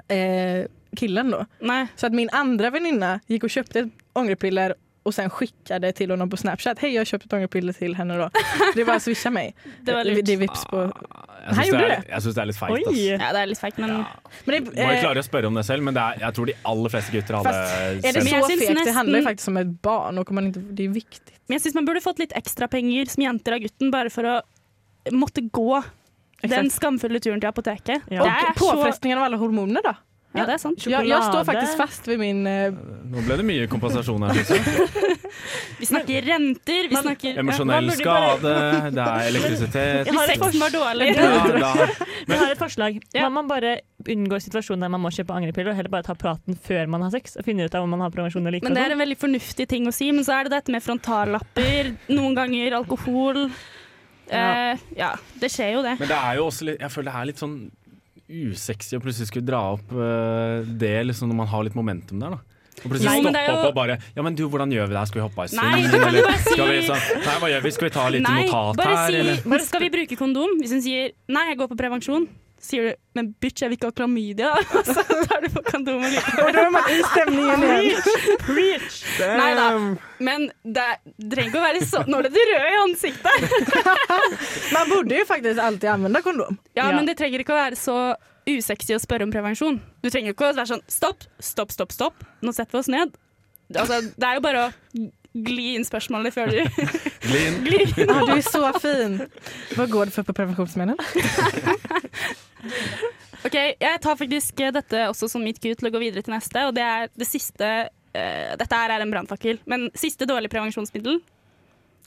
[0.08, 1.46] eh, killen då.
[1.60, 1.86] Nei.
[1.96, 6.36] Så att min andra väninna gick och köpte ångerpiller och sen skickade till honom på
[6.36, 6.78] Snapchat.
[6.78, 8.30] Hej jag har köpt ett ångerpiller till henne då.
[8.74, 9.54] Det är bara att swisha mig.
[9.80, 10.24] Det var lurt.
[10.24, 10.76] Det är vips på.
[10.76, 10.92] Jeg
[11.46, 12.88] Han syns det, gjorde er- jeg syns det er litt feigt.
[12.88, 12.96] Ass.
[12.98, 14.04] Ja, det er litt feigt, men Ja.
[14.44, 16.34] Men det, Må jeg eh, klare å spørre om det selv, men det er, jeg
[16.34, 18.60] tror de aller fleste gutter hadde Fast är det jag så fegt?
[18.68, 21.32] Det nästan- handlar ju faktiskt om ett barn och om man inte, det är viktigt.
[21.46, 24.24] Men jeg syns man burde fått litt ekstra penger som jenter av gutten, bare for
[24.24, 24.40] å
[25.10, 25.82] måtte gå
[26.42, 26.72] den Exakt.
[26.74, 28.02] skamfulle turen til apoteket.
[28.08, 28.20] Ja.
[28.22, 29.94] Och Det er så påfrestningen av alla hormoner då?
[30.32, 30.84] Ja, det er sant.
[30.88, 32.46] Jag, jag står faktiskt fast vid min...
[32.48, 32.72] Eh,
[33.12, 34.38] Nå ble det mye kompensasjon her.
[34.48, 35.16] synes jeg.
[35.82, 40.32] Vi snakker renter, vi snakker Emosjonell Man burde bare- skade, det er elektrisitet Jeg har
[40.32, 41.08] et Sexen var dårlig.
[41.16, 41.26] ja,
[41.60, 41.72] da,
[42.32, 42.96] Jeg har et forslag.
[43.12, 43.26] Ja.
[43.26, 43.74] Kan man bare
[44.08, 47.12] unngå situasjonen der man må kjøpe angrepiller, og heller bare ta praten før man har
[47.12, 48.70] sex, og finne ut av om man har prevensjon eller ikke?
[48.70, 50.08] Men det er en veldig fornuftig ting å si.
[50.16, 53.44] Men så er det dette med frontallapper, noen ganger alkohol.
[54.32, 54.72] Ja.
[54.72, 55.12] Eh, ja,
[55.42, 55.98] det skjer jo det.
[56.00, 57.56] Men det er jo også litt, jeg føler det er litt sånn
[58.32, 62.30] usexy å plutselig skulle dra opp eh, det liksom når man har litt momentum der.
[62.38, 62.40] da
[62.82, 64.98] og plutselig Nei, stoppe jo- opp og bare Ja, men du, hvordan gjør vi det
[64.98, 65.06] her?
[65.10, 65.90] Skal vi hoppe i Nei, sving?
[65.92, 66.78] du kan jo eller bare si- skal vi
[67.26, 67.70] Nei, hva gjør vi?
[67.76, 69.58] Skal vi ta litt Nei, notat bare her, si eller?
[69.68, 70.56] Skal vi bruke kondom?
[70.58, 72.26] Hvis hun sier 'nei, jeg går på prevensjon',
[72.62, 76.12] sier du 'men bitch, jeg vil ikke ha klamydia', og så tar du på kondomet
[76.12, 76.44] likevel.
[76.46, 78.02] och då är man i stämningen igen.
[78.46, 79.04] Preach!
[79.20, 79.96] Nei da.
[80.18, 80.86] Men det
[81.34, 82.06] trenger ikke å være sånn.
[82.08, 83.38] Nå ble du rød i ansiktet.
[84.76, 86.56] Man borde ju faktiskt alltid använda kondom.
[86.74, 86.96] Ja, Ja.
[86.96, 88.14] men det trenger ikke å være så
[88.46, 89.80] usexy å spørre om prevensjon.
[90.02, 92.14] Du trenger ikke å være sånn stopp, stopp, stopp, stopp.
[92.42, 93.12] Nå setter vi oss ned.
[93.74, 94.72] Altså, det er jo bare å
[95.34, 96.58] gli inn spørsmålet før du
[97.30, 97.60] Gli inn.
[97.64, 98.10] glir inn.
[98.10, 99.20] Ah, du är så fin.
[99.76, 100.96] Vad går det för på preventionsmedel?
[103.42, 106.62] Ok, Jeg tar faktisk dette også som mitt cue til å gå videre til neste.
[106.68, 107.68] Og det er det siste
[108.14, 111.18] eh, Dette her er en brannfakkel, men siste dårlige prevensjonsmiddel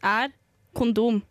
[0.05, 0.31] er
[0.77, 1.21] kondom.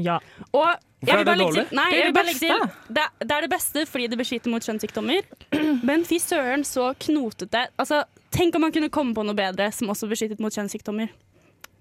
[0.00, 0.18] Ja.
[0.52, 0.68] Og
[1.00, 1.64] Hvorfor jeg er vil det bare legge dårlig?
[1.70, 2.92] til, nei, Det er det legge til beste.
[2.98, 5.30] det, det er det beste fordi det beskytter mot kjønnssykdommer.
[5.88, 7.62] Men fy søren, så knotete.
[7.80, 8.02] Altså,
[8.36, 11.08] tenk om man kunne komme på noe bedre som også beskyttet mot kjønnssykdommer.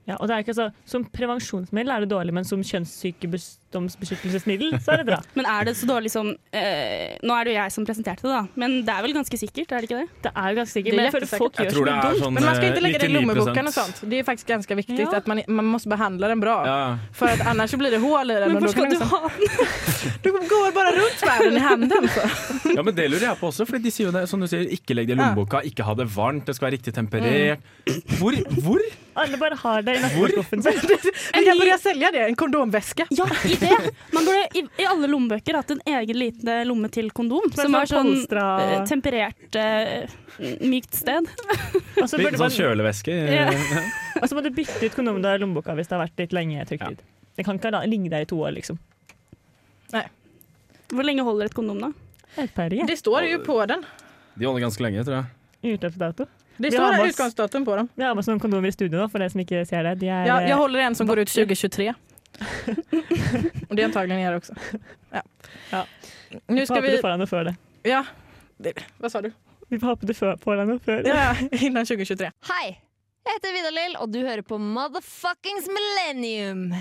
[0.09, 0.15] Ja.
[0.19, 4.97] Og det er ikke så, som prevensjonsmiddel er det dårlig, men som kjønnssykdomsbeskyttelsesmiddel så er
[5.03, 5.19] det bra.
[5.37, 8.31] Men er det så dårlig som eh, Nå er det jo jeg som presenterte det,
[8.33, 8.41] da.
[8.59, 10.09] Men det er vel ganske sikkert, er det ikke det?
[10.25, 12.01] Det er jo ganske sikkert, Det er men jeg føler folk gjør tror så mye
[12.09, 12.19] dumt.
[12.23, 13.13] sånn Men man ska inte eh, lägga det i 99%.
[13.19, 13.97] lommeboken och sånt.
[14.09, 15.17] Det är faktiskt ganska viktigt Ja.
[15.17, 16.67] att man, man måste behandla den bra.
[16.67, 16.97] Ja.
[17.13, 18.51] För att annars blir det hål i den.
[18.53, 19.47] Men då kan skal du liksom, ha den?
[20.23, 22.09] du går bara runt med den i handen.
[22.09, 22.19] Så.
[22.75, 24.65] ja, men det lurer jeg på også, for de sier jo det, som du sier,
[24.73, 27.59] ikke legg det i lommeboka, ikke ha det varmt, det skal være riktig temperert.
[28.19, 28.33] Hvor?
[28.63, 28.79] Hvor?
[29.19, 30.79] Alle bare har det i nattbordskuffen sin.
[31.33, 33.05] Vi kan börja sälja det, en kondomväska.
[33.09, 33.69] Ja, idé!
[34.13, 37.49] Man burde i, i alle lommebøker hatt en egen liten lomme til kondom.
[37.51, 40.09] Som Som er var sånn eh, temperert, eh,
[40.61, 41.27] mykt sted.
[41.99, 43.17] Og så Litt burde sånn man- kjølevæske.
[43.33, 43.49] Ja.
[44.21, 46.23] og så må du bytte ut kondomen du har i lommeboka hvis det har vært
[46.25, 46.93] litt lenge trykt Ja.
[46.95, 47.03] ut.
[47.39, 48.79] Det kan ikke la- ligge der i to år, liksom.
[50.89, 51.91] Hvor lenge holder et kondom, da?
[52.41, 52.69] Et par.
[52.69, 53.83] Det står ju på den.
[54.39, 55.25] De holder ganske lenge, tror jeg.
[55.63, 56.25] Utløpsdato.
[56.57, 57.89] Det står oss- utgångsdatum på dem.
[57.95, 59.99] Vi har med oss noen kondomer i studio nå, for dere som ikke ser det.
[59.99, 61.45] De er, Jag, eh, jag håller en som går ut vakre.
[61.55, 61.93] 2023.
[63.69, 64.53] Och det är antagligen er också.
[65.11, 65.21] Ja.
[65.71, 65.85] Ja.
[66.47, 66.97] Nu ska du vi...
[66.97, 67.55] får deg noe før det.
[67.83, 68.03] Ja.
[68.57, 69.31] Det, vad sa du?
[69.69, 71.09] Vi du får får deg noe før det.
[71.09, 71.35] Ja,
[71.67, 72.31] innan 2023.
[72.49, 72.67] Hei,
[73.25, 76.73] jeg heter Vidar-Lill, og du hører på Motherfuckings Millennium.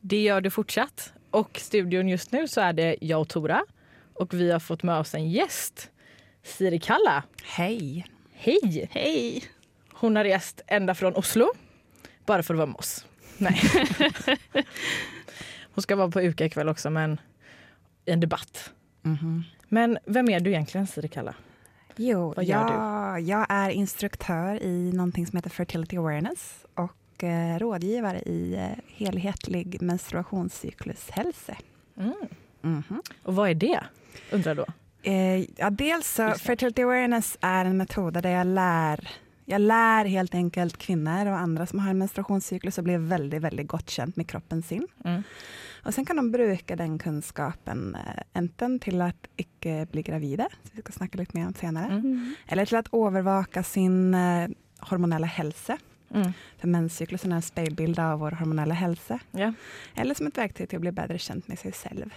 [0.00, 1.12] Det gör du fortsatt.
[1.30, 3.62] Och studion just nu så är det jag och Tora.
[4.14, 5.90] Och vi har fått med oss en gäst.
[6.42, 7.22] Siri Kalla.
[7.44, 8.06] Hej.
[8.32, 8.88] Hej!
[8.90, 9.44] Hei!
[9.92, 11.48] Hon har rest ända från Oslo.
[12.26, 13.06] Bara för att vara med oss.
[13.38, 13.60] Nej.
[15.74, 17.20] Hon ska vara på UKA ikväll också men
[18.04, 18.72] i en debatt.
[19.02, 19.44] Mhm.
[19.68, 21.34] Men vem är du egentligen Siri Kalla?
[21.96, 27.58] Jo, Vad gör jag, jag är instruktör i någonting som heter Fertility Awareness och eh,
[27.58, 31.56] rådgivare i eh, helhetlig menstruationscyklushälsa.
[31.96, 32.14] Mm.
[32.62, 33.02] Mhm.
[33.22, 33.80] Och vad är det?
[34.30, 34.66] Undrar då.
[35.02, 36.30] Eh, ja, dels så.
[36.30, 39.08] Fertility Awareness är en metod där jag lär
[39.44, 43.68] Jag lär helt enkelt kvinnor och andra som har en menstruationscyklus att bli väldigt, väldigt
[43.68, 44.86] gott känt med kroppen sin.
[45.04, 45.22] Mm.
[45.84, 50.70] Och sen kan de bruka den kunskapen eh, enten till att icke bli gravida, som
[50.72, 52.34] vi ska snacka lite mer om senare, Mm.
[52.46, 55.78] Eller till att övervaka sin eh, hormonella hälsa.
[56.14, 56.32] Mm.
[56.58, 59.18] För menscyklusen är en spegelbild av vår hormonella hälsa.
[59.30, 59.52] Ja.
[59.94, 62.14] Eller som ett verktyg till att bli bättre känt med sig själv.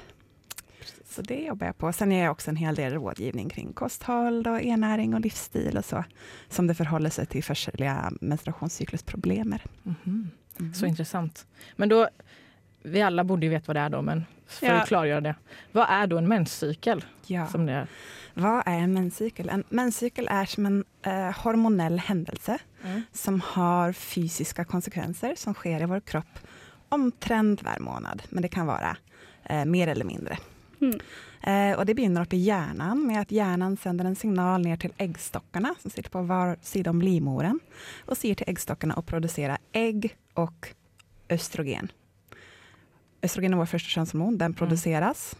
[1.05, 1.93] Så det jobbar jag på.
[1.93, 5.85] Sen ger jag också en hel del rådgivning kring kosthåll, och ernäring och livsstil och
[5.85, 6.03] så.
[6.49, 9.55] Som det förhåller sig till försäljliga menstruationscyklusproblem.
[9.83, 10.29] Mhm.
[10.59, 10.73] Mm.
[10.73, 11.47] Så intressant.
[11.75, 12.07] Men då,
[12.83, 14.73] vi alla borde ju veta vad det är då, men för Ja.
[14.73, 15.35] att klargöra det.
[15.71, 17.05] Vad är då en menscykel?
[17.25, 17.47] Ja.
[17.47, 17.87] Som det är?
[18.33, 19.49] Vad är en menscykel?
[19.49, 23.01] En menscykel är som en eh, hormonell händelse Mm.
[23.11, 26.39] som har fysiska konsekvenser som sker i vår kropp
[26.89, 28.23] omtrent var månad.
[28.29, 28.97] Men det kan vara
[29.43, 30.37] eh, mer eller mindre.
[30.83, 30.99] Mm.
[31.41, 34.93] Eh, och det begynner upp i hjärnan med att hjärnan sänder en signal ner till
[34.97, 37.59] äggstockarna som sitter på var sida om livmodern
[38.05, 40.67] och säger till äggstockarna att producera ägg och
[41.29, 41.91] östrogen.
[43.21, 45.35] Östrogen är vår första könshormon, den produceras.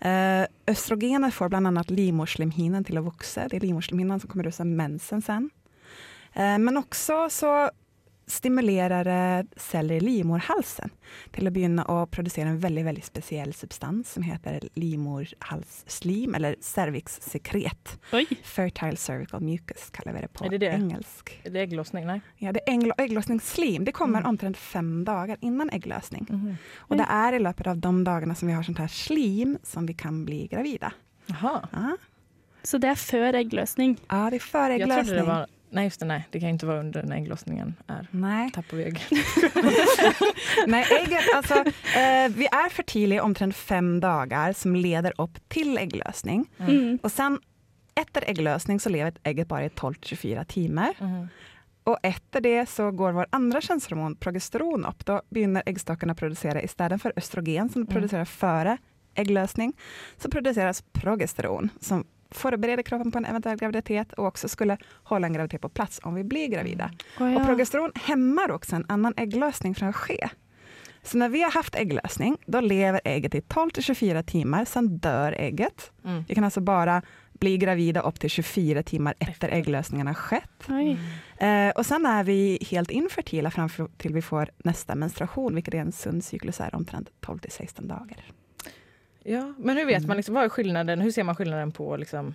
[0.00, 3.48] Eh, östrogener får bland annat livmoderslemhinnan till att växa.
[3.48, 5.50] Det är livmoderslemhinnan som kommer ut som mensen sen.
[6.32, 7.70] Eh, men också så
[8.28, 10.90] stimulerar det celler i livmoderhalsen
[11.32, 17.98] till att begynna att producera en väldigt, väldigt speciell substans som heter livmoderhalsslim eller cervixsekret.
[18.12, 18.26] Oj.
[18.44, 20.66] Fertile cervical mucus kallar vi det på Är det det?
[20.66, 21.40] engelsk.
[21.44, 22.06] Är det ägglossning?
[22.06, 22.20] Nej.
[22.36, 23.84] Ja, det är ägglo- ägglossningsslim.
[23.84, 24.28] Det kommer Mm.
[24.28, 26.26] omtrent fem dagar innan ägglossning.
[26.30, 26.56] Mhm.
[26.76, 29.86] Och det är i löpet av de dagarna som vi har sånt här slim som
[29.86, 30.92] vi kan bli gravida.
[31.26, 31.68] Jaha.
[31.72, 31.96] Ja,
[32.62, 33.96] Så det är för ägglösning.
[34.08, 34.88] ja det är före Jag
[35.70, 36.06] Nej, just det.
[36.06, 38.06] Nej, det kan inte vara under när ägglossningen är.
[38.10, 39.00] Nej, Tappar vi ägg.
[40.66, 41.54] Nej ägget, alltså,
[41.98, 46.46] eh, vi är fertila i omtrent fem dagar som leder upp till ägglösning.
[46.58, 46.70] Mm.
[46.78, 46.98] Mm.
[47.02, 47.40] Och sen
[47.94, 50.94] efter ägglösning så lever ägget bara i 12-24 timmar.
[51.00, 51.28] Mhm.
[51.84, 55.06] Och efter det så går vår andra könshormon progesteron upp.
[55.06, 57.92] Då begynner äggstockarna producera istället för östrogen som Mm.
[57.94, 58.78] producerar före
[59.14, 59.72] ägglösning,
[60.16, 65.32] så produceras progesteron som förbereder kroppen på en eventuell graviditet och också skulle hålla en
[65.32, 66.90] graviditet på plats om vi blir gravida.
[67.20, 67.44] Å, Och ja.
[67.44, 70.28] progesteron hämmar också en annan ägglösning från att ske.
[71.02, 75.92] Så när vi har haft ägglossning, då lever ägget i 12-24 timmar, sen dör ägget.
[76.04, 76.24] Mm.
[76.28, 80.64] Vi kan alltså bara bli gravida upp till 24 timmar efter ägglossningen har skett.
[80.68, 80.98] Oj.
[81.36, 85.78] Eh, och sen är vi helt infertila fram till vi får nästa menstruation, vilket är
[85.78, 88.24] en sund cyklus är omtrent 12-16 dagar.
[89.28, 90.08] Ja, men hur vet Mm.
[90.08, 91.00] man liksom, vad är skillnaden?
[91.00, 92.34] Hur ser man skillnaden på liksom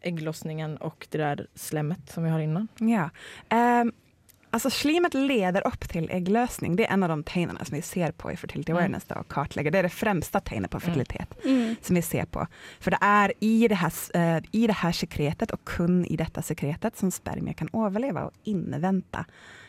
[0.00, 2.68] ägglossningen och det där slemmet som vi har innan?
[2.78, 3.10] Ja.
[3.48, 3.92] Ehm,
[4.50, 6.76] alltså slimet leder upp till ägglösning.
[6.76, 8.78] Det är en av de tecknen som vi ser på i Fertility Mm.
[8.82, 9.70] Awareness då, och kartlägger.
[9.70, 11.76] Det är det främsta tecknet på fertilitet Mm.
[11.82, 12.46] som vi ser på.
[12.80, 16.42] För det är i det här, eh, i det här sekretet och kun i detta
[16.42, 19.24] sekretet som spermier kan överleva och invänta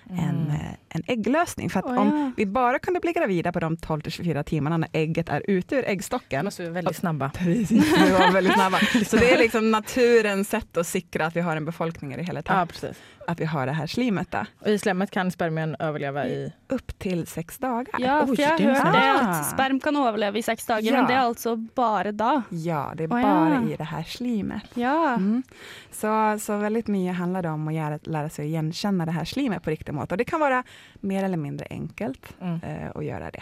[0.09, 0.49] en, Mm.
[0.51, 0.57] eh,
[0.89, 1.69] en ägglösning.
[1.69, 2.01] För att Åh, ja.
[2.01, 5.83] om vi bara kunde bli gravida på de 12-24 timmarna när ägget är ute ur
[5.87, 7.29] äggstocken måste vara väldigt snabba.
[7.29, 8.77] Precis, vi var väldigt snabba.
[9.05, 12.23] Så det är liksom naturens sätt att säkra att vi har en befolkning i det
[12.23, 12.69] hela Ja, taget.
[12.69, 13.01] precis.
[13.27, 14.45] Att vi har det här slimet då.
[14.59, 16.53] Och i slemmet kan spermien överleva i...
[16.69, 17.95] Upp till sex dagar.
[17.99, 19.19] Ja, Oj, för jag det Ah.
[19.19, 20.91] att sperm kan överleva i sex dagar, Ja.
[20.93, 22.41] men det är alltså bara då.
[22.49, 23.69] Ja, det är Åh, bara ja.
[23.73, 24.63] i det här slimet.
[24.73, 25.07] Ja.
[25.13, 25.43] Mm.
[25.91, 29.63] Så, så väldigt mycket handlar det om att lära sig att igenkänna det här slimet
[29.63, 30.11] på riktigt mått.
[30.11, 30.63] Och det kan vara
[30.99, 32.59] mer eller mindre enkelt Mm.
[32.63, 33.41] eh, att göra det.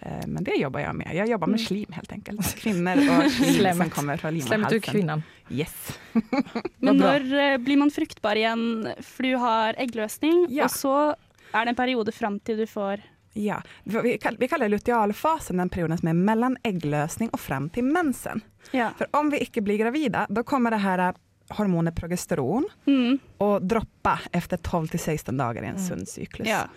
[0.00, 1.10] Eh, men det jobbar jag med.
[1.14, 1.66] Jag jobbar med Mm.
[1.66, 2.54] slim helt enkelt.
[2.62, 5.22] Kvinnor och slim som kommer från Slemmet ur kvinnan.
[5.50, 5.98] Yes.
[6.78, 8.88] Men när eh, blir man fruktbar igen?
[9.00, 10.64] För du har ägglösning Ja.
[10.64, 11.14] och så
[11.52, 13.00] är det en period fram till du får
[13.34, 17.84] Ja, vi, kall- vi kallar lutealfasen den perioden som är mellan ägglösning och fram till
[17.84, 18.40] mensen.
[18.70, 18.90] Ja.
[18.98, 21.14] För om vi icke blir gravida, då kommer det här
[21.48, 23.18] hormonet progesteron Mm.
[23.38, 25.88] och droppa efter 12 till 16 dagar i en Mm.
[25.88, 26.48] sund cyklus.
[26.48, 26.68] Ja.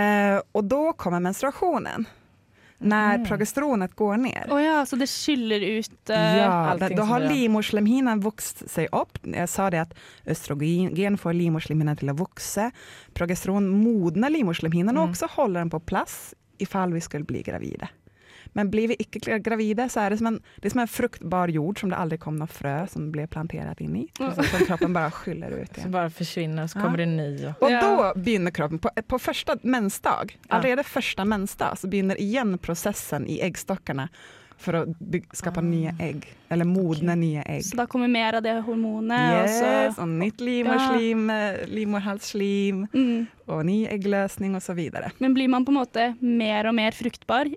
[0.00, 2.04] Eh, och då kommer menstruationen.
[2.78, 3.26] När Mm.
[3.26, 4.46] progesteronet går ner.
[4.50, 9.18] Oh ja, så det skyller ut eh, Ja, allting då, har livmoderslemhinnan vuxit sig upp.
[9.22, 9.94] Jag sa det att
[10.26, 12.70] östrogen får livmoderslemhinnan till att växa.
[13.14, 15.10] Progesteron modnar livmoderslemhinnan och Mm.
[15.10, 17.88] också håller den på plats ifall vi skulle bli gravida.
[18.56, 21.48] Men blir vi icke gravida så är det som en, det är som en fruktbar
[21.48, 24.08] jord som det aldrig kom något frö som blev planterat in i.
[24.20, 24.34] Mm.
[24.34, 25.90] Så som kroppen bara skyller ut Så igen.
[25.92, 26.82] bara försvinner så Ja.
[26.82, 27.46] kommer det en ny.
[27.46, 27.62] Och...
[27.62, 28.12] Och Ja.
[28.14, 30.82] då begynner kroppen, på, på första mensdag, Ja.
[30.84, 34.08] första mensdag, så begynner igen processen i äggstockarna
[34.58, 34.88] för att
[35.32, 35.62] skapa Ah.
[35.62, 37.64] nya ägg, eller modna nya ägg.
[37.64, 39.32] Så då kommer mer av det hormonet.
[39.50, 41.54] Yes, Och så, och nytt livmoderslim, ja.
[41.66, 43.26] livmoderhalsslim mm.
[43.44, 45.10] och ny ägglösning och så vidare.
[45.18, 47.54] Men blir man på en måte mer och mer fruktbar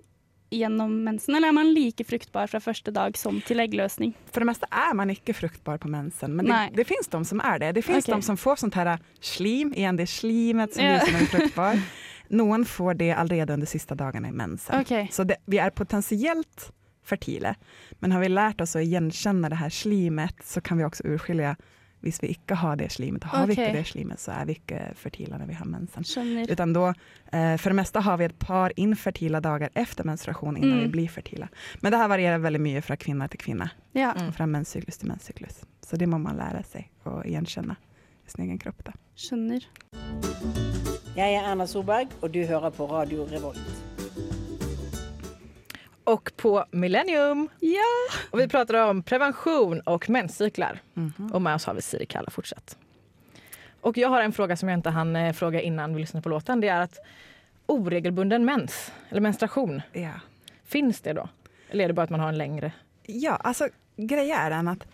[0.50, 4.14] gjennom mensen, eller er man like fruktbar fra første dag som til eggløsning?
[4.32, 7.40] För det mesta är man inte fruktbar på mensen, men det, det finns de som
[7.40, 7.72] är det.
[7.72, 8.14] Det finns Okej.
[8.14, 11.80] de som får sånt här slim, igen det är slimet som man är fruktbar.
[12.28, 14.80] Någon får det allredan under sista dagarna i mensen.
[14.80, 15.08] Okej.
[15.12, 16.72] Så det, vi är potentiellt
[17.04, 17.54] fertile,
[17.98, 21.56] men har vi lärt oss att igenkänna det här slimet så kan vi också urskilja
[22.00, 23.64] Hvis vi ikke har det slimet, har vi Okej.
[23.68, 26.04] ikke det slimet, så är vi inte fertila när vi har mensen.
[26.04, 26.50] Skjønner.
[26.50, 26.86] Utan då,
[27.32, 30.82] eh, för det mesta har vi ett par infertila dagar efter menstruation innan Mm.
[30.82, 31.48] vi blir fertila.
[31.80, 34.28] Men det här varierar väldigt mycket från kvinna till kvinna Ja, Mm.
[34.28, 35.64] och från menscyklus till menscyklus.
[35.86, 37.76] Så det må man lära sig och igenkänna
[38.26, 38.84] i sin egen kropp.
[38.84, 38.92] Då.
[39.16, 39.60] skjønner.
[41.16, 43.89] Jeg er Erna Solberg, og du hører på Radio Revolt.
[46.12, 47.48] Och på Millennium.
[47.60, 48.18] Ja!
[48.30, 50.80] Och vi pratar om prevention och menscyklar.
[50.94, 51.30] Mhm.
[51.32, 52.76] Och med oss har vi Siri Kalla fortsatt.
[53.80, 56.28] Och jag har en fråga som jag inte hann eh, fråga innan vi lyssnade på
[56.28, 56.60] låten.
[56.60, 56.98] Det är att
[57.66, 60.10] oregelbunden mens, eller menstruation, Ja.
[60.64, 61.28] finns det då?
[61.70, 62.72] Eller är det bara att man har en längre?
[63.06, 64.86] ja, alltså grejen är den att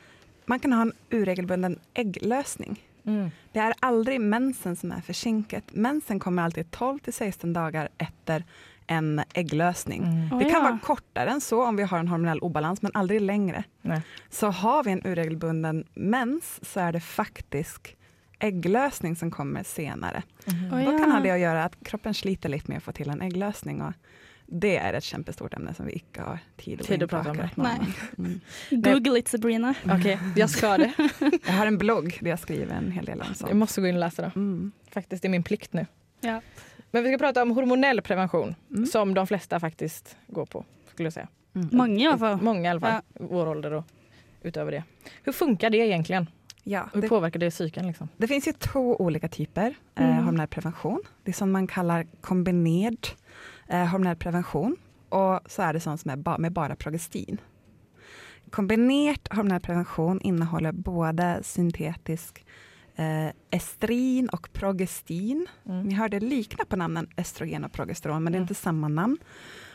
[0.45, 2.83] man kan ha en uregelbunden ägglösning.
[3.05, 3.31] Mm.
[3.53, 5.65] Det är aldrig mensen som är försinket.
[5.73, 8.45] Mensen kommer alltid 12 till 16 dagar efter
[8.87, 10.05] en ägglösning.
[10.05, 10.39] Mm.
[10.39, 10.63] Det kan ja.
[10.63, 13.65] vara kortare än så om vi har en hormonell obalans, men aldrig längre.
[13.83, 14.03] Nej.
[14.31, 17.97] Så har vi en uregelbunden mens så är det faktisk
[18.39, 20.23] ägglösning som kommer senare.
[20.47, 20.99] Å, Då ja.
[20.99, 23.83] kan ha det att göra att kroppen sliter lite med att få till en ägglösning.
[23.83, 23.93] Och
[24.47, 27.37] det är ett kämpestort ämne som vi inte har tid att, Tid att prata om
[27.37, 27.49] nu.
[28.19, 28.41] Mm.
[28.71, 29.75] Google it, Sabrina.
[29.85, 30.93] Okej, jag ska det.
[31.47, 33.51] Jag har en blogg där jag skriver en hel del om sånt.
[33.51, 34.33] Jag måste gå in och läsa det.
[34.37, 34.73] Mm.
[34.91, 35.87] Faktiskt, det är min plikt nu.
[36.21, 36.41] Ja.
[36.91, 38.87] Men vi ska prata om hormonell prevention Mm.
[38.87, 40.65] som de flesta faktiskt går på.
[40.93, 41.29] skulle jag säga.
[41.55, 41.69] Mm.
[41.73, 42.43] Mange, i hvert fall.
[42.43, 43.85] Många i alla fall, vår ålder och
[44.43, 44.85] utöver det.
[45.23, 46.27] Hur funkar det egentligen?
[46.63, 47.87] Ja, Hur det, påverkar det psyken?
[47.87, 48.09] Liksom?
[48.17, 50.25] det finns ju två olika typer eh, Mm.
[50.25, 51.03] hormonell prevention.
[51.23, 53.07] Det är som man kallar kombinerad
[53.69, 54.77] eh, hormonell prevention
[55.09, 57.41] och så är det sånt som är ba- med bara progestin.
[58.51, 62.47] Kombinerat hormonell prevention innehåller både syntetisk
[62.97, 65.47] eh, estrin och progestin.
[65.69, 65.83] Mm.
[65.83, 68.45] Ni hörde likna på namnen estrogen och progesteron, men det är Mm.
[68.45, 69.17] inte samma namn.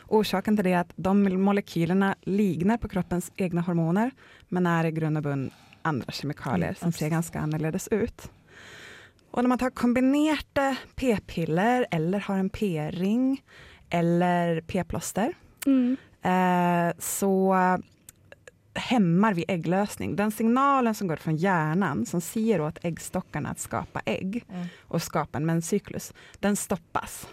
[0.08, 4.10] Orsaken till det är att de molekylerna liknar på kroppens egna hormoner,
[4.48, 5.50] men är i grund och grund
[5.82, 8.30] andra kemikalier som ser ganska annorledes ut.
[9.30, 13.42] Och när man tar kombinerade p-piller eller har en p-ring
[13.90, 15.34] eller p-plåster
[15.66, 15.96] Mm.
[16.22, 17.54] eh, så
[18.74, 20.16] hämmar vi ägglösning.
[20.16, 24.66] Den signalen som går från hjärnan som säger åt äggstockarna att skapa ägg Mm.
[24.82, 27.28] och skapa en menscyklus, den stoppas.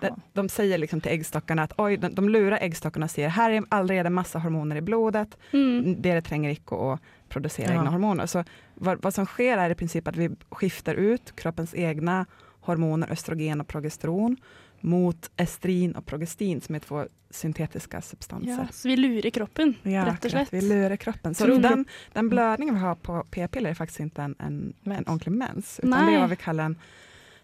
[0.00, 3.50] De, de säger liksom till äggstockarna att oj, de, de lurar äggstockarna och säger här
[3.50, 6.02] är allredan massa hormoner i blodet, Mm.
[6.02, 7.78] det tränger inte att producera Ja.
[7.78, 8.26] egna hormoner.
[8.26, 8.44] Så
[8.74, 12.26] vad, vad som sker är i princip att vi skiftar ut kroppens egna
[12.60, 14.36] hormoner, östrogen och progesteron,
[14.80, 18.50] mot estrin och progestin som är två syntetiska substanser.
[18.50, 20.30] Ja, så vi lurer kroppen, Ja, og akkurat.
[20.48, 20.52] slett.
[20.52, 21.34] Vi lurar kroppen.
[21.34, 24.98] Så den, den blödningen vi har på p-piller är faktiskt inte en, en, Mens.
[24.98, 26.14] en ordentlig mens, utan det Nej.
[26.14, 26.76] är vad vi kallar en,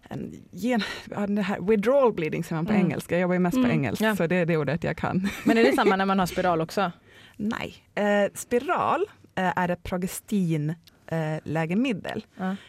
[0.09, 0.83] en gen,
[1.29, 2.87] det här withdrawal bleeding säger man på Mm.
[2.87, 3.15] engelska.
[3.15, 3.71] Jag jobbar ju mest på Mm.
[3.71, 4.17] engelska, Ja.
[4.17, 5.29] så det är det ordet jag kan.
[5.45, 6.93] Men är det samma när man har spiral också?
[7.37, 7.75] Nej.
[7.95, 9.01] Eh, spiral
[9.35, 10.75] eh, är ett progestin
[11.07, 11.37] eh.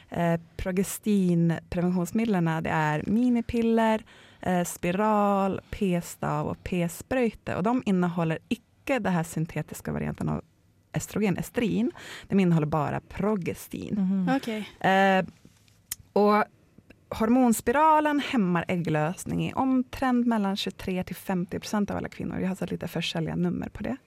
[0.10, 4.04] Eh, progestinpreventionsmedlen det är minipiller,
[4.65, 7.56] spiral, p-stav och p-spröjte.
[7.56, 10.43] Och de innehåller icke den här syntetiska varianten av
[10.93, 11.91] estrogen, estrin.
[12.28, 13.95] De innehåller bara progestin.
[13.95, 14.36] Mhm.
[14.36, 14.69] Okej.
[14.80, 15.26] Eh,
[16.13, 16.43] och
[17.10, 22.39] hormonspiralen hämmar ägglösning i omtrend mellan 23 till 50 procent av alla kvinnor.
[22.39, 23.98] Jag har satt lite försäljliga nummer på det.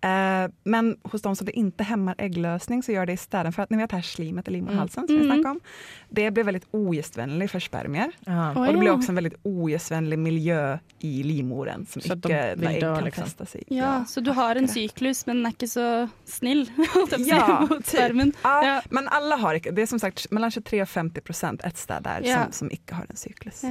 [0.00, 3.70] Eh, men hos de som det inte hämmar ägglösning så gör det istället för att
[3.70, 5.26] ni vet det här slimet i livmoderhalsen som vi Mm.
[5.36, 5.60] snackade om.
[6.08, 8.12] Det blir väldigt ogästvänligt för spermier.
[8.24, 8.52] Jaha.
[8.56, 8.66] Oj.
[8.66, 8.94] Och det blir ja.
[8.94, 12.94] också en väldigt ogästvänlig miljö i livmodern som Så att de icke där ägg dö,
[12.94, 13.24] kan liksom.
[13.24, 13.62] fästa sig.
[13.66, 16.66] Ja, så du har en syklus, men den er ikke så snill
[17.10, 17.86] si, Ja, mot typ.
[17.86, 18.32] spermen.
[18.42, 18.82] Ja, Ja.
[18.90, 22.20] Men alla har det är som sagt mellan 23 och 50 procent ett ställe där
[22.24, 22.42] Ja.
[22.44, 23.64] som, som icke har en cyklus.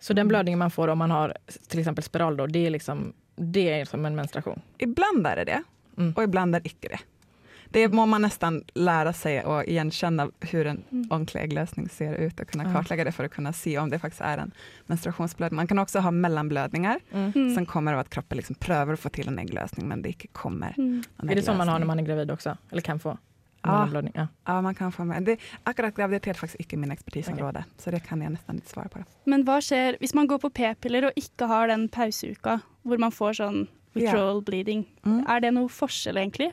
[0.00, 1.36] Så den blödningen man får om man har
[1.68, 4.60] till exempel spiral då, det är liksom det är som en menstruation?
[4.78, 5.62] Ibland är det det
[5.98, 6.12] Mm.
[6.16, 6.98] och ibland är det icke det.
[7.72, 11.06] Det må man nästan lära sig och igenkänna hur en Mm.
[11.10, 14.20] ordentlig ägglösning ser ut och kunna kartlägga det för att kunna se om det faktiskt
[14.20, 14.50] är en
[14.86, 15.56] menstruationsblödning.
[15.56, 17.32] Man kan också ha mellanblödningar Mm.
[17.34, 17.54] Mm.
[17.54, 20.28] som kommer av att kroppen liksom prövar att få till en ägglösning men det icke
[20.28, 20.74] kommer.
[20.78, 21.02] Mm.
[21.28, 22.56] Är det som man har när man är gravid också?
[22.70, 23.18] Eller kan få?
[23.62, 23.72] Ja.
[23.72, 24.12] Mellanblödning?
[24.16, 24.26] Ja.
[24.46, 25.22] Ja, man kan få med.
[25.22, 28.88] Det, akkurat graviditet är faktiskt icke min expertisområde, så det kan jag nästan inte svara
[28.88, 29.04] på.
[29.24, 33.12] Men hva skjer hvis man går på p-piller og ikke har den pauseuka hvor man
[33.12, 34.86] får sånn withdrawal bleeding?
[35.04, 35.26] Mm.
[35.28, 36.52] Er det noe forskjell egentlig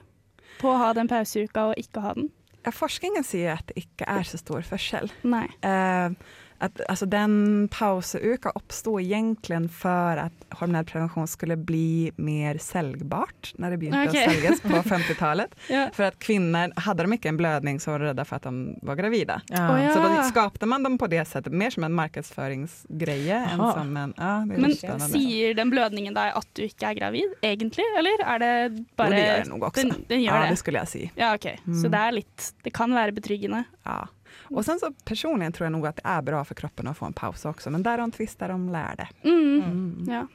[0.59, 2.29] på å ha den pauseuka og ikke ha den?
[2.63, 5.11] Ja, forskningen säger att det icke är så stor förskäll.
[5.21, 5.47] Nei.
[5.61, 6.11] Eh,
[6.59, 13.71] att alltså den pausuka uppstod egentligen för att hormonell prevention skulle bli mer säljbart när
[13.71, 15.55] det började att säljas på 50-talet.
[15.69, 15.89] Ja.
[15.93, 18.79] För att kvinnor, hade de inte en blödning så var de rädda för att de
[18.81, 19.41] var gravida.
[19.47, 19.75] Ja.
[19.75, 19.93] Oj, ja.
[19.93, 24.13] Så då skapade man dem på det sättet, mer som en marknadsföringsgrej än som en...
[24.17, 27.85] Är Men lite sier den blødningen deg at du ikke er gravid, egentlig?
[27.99, 29.87] Eller er det bare Jo, det gör det nog också.
[29.87, 30.49] Den, den ja, det?
[30.49, 31.09] det skulle jag säga.
[31.15, 31.45] Ja, ok.
[31.45, 31.81] Mm.
[31.81, 33.63] Så det er litt Det kan være betryggende.
[33.83, 34.07] Ja.
[34.49, 37.05] Och sen så personligen tror jag nog att det är bra för kroppen att få
[37.05, 39.07] en paus också, men där de tvistar de lärde.
[39.23, 39.61] Mm.
[39.63, 40.05] Mm.
[40.09, 40.27] Ja.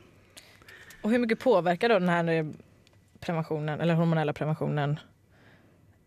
[1.03, 2.53] Och hur mycket påverkar då den här
[3.21, 5.01] preventionen, eller hormonella preventionen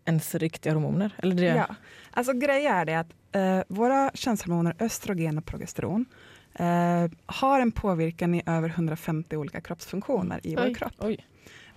[0.06, 1.12] ens riktiga hormoner?
[1.18, 1.76] Eller det, Ja.
[2.12, 6.06] Alltså grejen är det att eh, våra könshormoner östrogen och progesteron
[6.54, 10.74] eh, har en påverkan i över 150 olika kroppsfunktioner i vår Oj.
[10.74, 10.94] kropp.
[10.98, 11.26] Oj.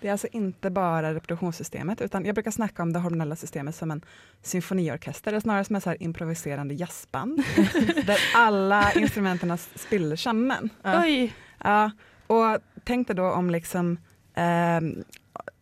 [0.01, 3.91] Det är alltså inte bara reproduktionssystemet, utan jag brukar snacka om det hormonella systemet som
[3.91, 4.03] en
[4.43, 7.43] symfoniorkester, eller snarare som en så improviserande jazzband,
[8.07, 10.71] där alla instrumenten spiller sammen.
[10.83, 11.03] Ja.
[11.03, 11.35] Oj.
[11.65, 11.91] Ja,
[12.27, 13.99] och tänk dig då om liksom,
[14.35, 14.81] eh,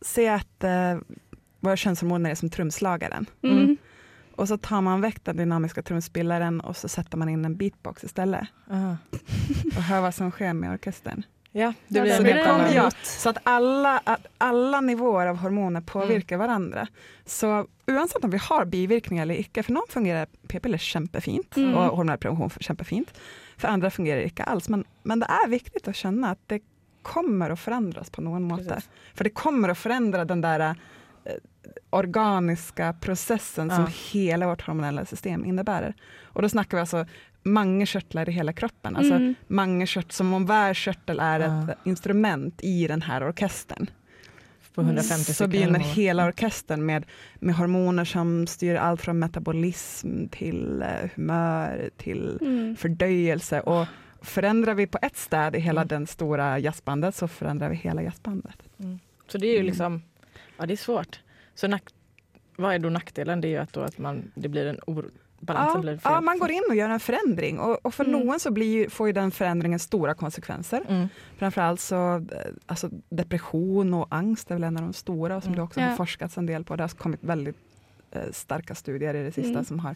[0.01, 0.97] se att eh,
[1.59, 3.25] våra könshormoner är som trumslagaren.
[3.43, 3.57] Mm.
[3.57, 3.77] Mm.
[4.35, 8.03] Och så tar man väck den dynamiska trumspelaren och så sätter man in en beatbox
[8.03, 8.47] istället.
[8.71, 8.97] Aha.
[9.77, 11.23] Och hör vad som sker med orkestern.
[11.51, 12.91] Ja, det blir en det.
[13.03, 16.47] så att alla, att alla nivåer av hormoner påverkar Mm.
[16.47, 16.87] varandra.
[17.25, 21.75] Så oavsett om vi har biverkningar eller icke, för någon fungerar p-piller kämpefint Mm.
[21.75, 23.13] och hormonell prevention kämpefint.
[23.57, 24.69] För andra fungerar det icke alls.
[24.69, 26.59] Men, men det är viktigt att känna att det
[27.01, 28.63] kommer att förändras på någon måte.
[28.63, 28.89] Precis.
[29.13, 30.73] För det kommer att förändra den där eh,
[31.89, 33.89] organiska processen som Ja.
[34.11, 35.93] hela vårt hormonella system innebär.
[36.23, 37.05] Och då snackar vi alltså
[37.47, 38.95] många körtlar i hela kroppen.
[38.95, 39.35] Alltså Mm.
[39.47, 41.71] många kört, som om varje körtel är Ja.
[41.71, 43.89] ett instrument i den här orkestern.
[44.73, 47.05] På 150 Så begynner hela orkestern med,
[47.39, 52.75] med hormoner som styr allt från metabolism till eh, humör till Mm.
[52.75, 53.59] fördöjelse.
[53.61, 53.85] Och
[54.21, 58.57] förändrar vi på ett städ i hela den stora jazzbandet så förändrar vi hela jazzbandet.
[59.27, 59.65] Så det är ju Mm.
[59.65, 60.01] liksom,
[60.57, 61.19] ja det är svårt.
[61.55, 61.83] Så nack,
[62.57, 63.41] vad är då nackdelen?
[63.41, 65.05] Det är ju att, då att man, det blir en or,
[65.39, 66.11] balansen Ja, blir fel.
[66.11, 68.19] ja, man går in och gör en förändring och, och för Mm.
[68.19, 70.81] någon så blir, får ju den förändringen stora konsekvenser.
[70.89, 71.07] Mm.
[71.37, 72.21] Framförallt så eh,
[72.65, 75.55] alltså depression och angst är väl en av de stora som Mm.
[75.57, 75.87] det också Ja.
[75.87, 76.75] har forskats en del på.
[76.75, 77.57] Det har kommit väldigt
[78.11, 79.65] eh, starka studier i det sista Mm.
[79.65, 79.95] som har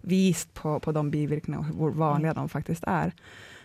[0.00, 3.12] visat på, på de biverkningarna och hur vanliga de faktiskt är.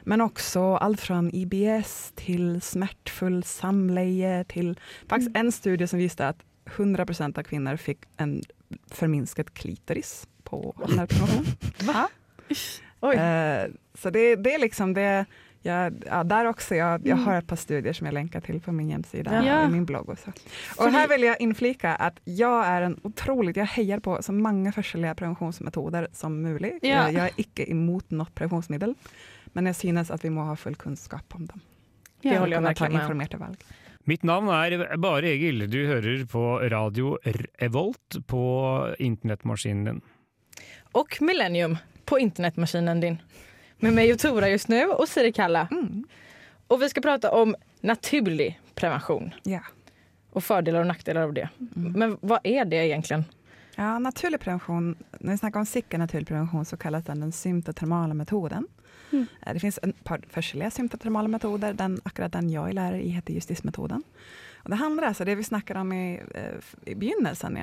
[0.03, 6.39] Men också allt från IBS till smärtfull samleje till faktiskt en studie som visade att
[6.65, 8.43] 100% av kvinnor fick en
[8.91, 11.45] förminskad klitoris på prevention.
[11.87, 12.07] Va?
[12.99, 13.15] Oj.
[13.15, 15.25] Eh, så det, det är liksom det,
[15.61, 17.25] jag, ja, där också, jag, jag Mm.
[17.25, 19.61] har ett par studier som jag länkar till på min hemsida Ja.
[19.63, 20.09] och i min blogg.
[20.09, 20.31] Och, så.
[20.83, 24.71] och här vill jag inflika att jag är en otroligt, jag hejar på så många
[24.71, 26.79] forskjelliga preventionsmetoder som möjligt.
[26.81, 26.89] Ja.
[26.89, 28.93] Jag, jag är icke emot något preventionsmedel,
[29.53, 31.59] men jag synes att vi må ha full kunskap om dem.
[32.21, 32.39] Det Ja.
[32.39, 33.57] håller jag verkligen med valg.
[34.03, 35.69] Mitt navn er Bare Egil.
[35.69, 37.17] Du hører på radio
[37.59, 40.01] Revolt på internettmaskinen din.
[40.91, 43.21] Och Millennium på internetmaskinen din.
[43.77, 45.67] Med mig och Tora just nu och Siri Kalla.
[45.71, 46.03] Mm.
[46.67, 49.59] Och vi ska prata om naturlig prevention Ja.
[50.31, 51.49] och fördelar och nackdelar av det.
[51.75, 51.91] Mm.
[51.91, 53.23] Men vad är det egentligen?
[53.75, 58.13] Ja, naturlig prevention, när vi snackar om sikker naturlig prevention så kallas den den symptotermala
[58.13, 58.67] metoden.
[59.11, 59.25] Mm.
[59.45, 61.73] Eh, Det finns ett par forskjelliga symptotermala metoder.
[61.73, 64.03] Den, akkurat den jag lär i heter justismetoden.
[64.67, 67.57] Det handlar alltså, det vi snackade om i, eh, i begynnelsen,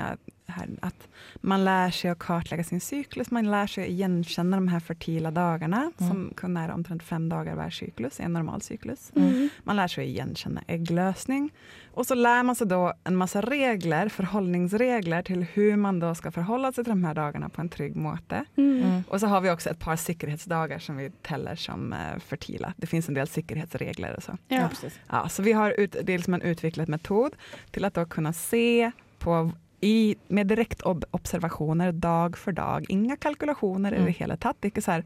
[0.46, 4.68] här, att man lär sig att kartlägga sin cyklus, man lär sig att igenkänna de
[4.68, 9.12] här fertila dagarna, som kunde är omtrent fem dagar var cyklus, en normal cyklus.
[9.16, 9.48] Mm.
[9.62, 11.50] Man lär sig att igenkänna ägglösning.
[11.94, 16.30] Och så lär man sig då en massa regler, förhållningsregler till hur man då ska
[16.30, 18.44] förhålla sig till de här dagarna på en trygg måte.
[18.57, 19.02] Mm.
[19.09, 22.74] Och så har vi också ett par säkerhetsdagar som vi täller som eh, fertila.
[22.76, 24.38] Det finns en del säkerhetsregler och så.
[24.48, 24.68] Ja.
[24.70, 24.98] precis.
[25.11, 27.33] Ja, så vi har ut, det är liksom en utvecklad metod
[27.70, 32.85] till att då kunna se på i, med direktobservationer dag för dag.
[32.88, 34.07] Inga kalkylationer i Mm.
[34.07, 34.64] det hela tatt.
[34.64, 35.05] Inte så här,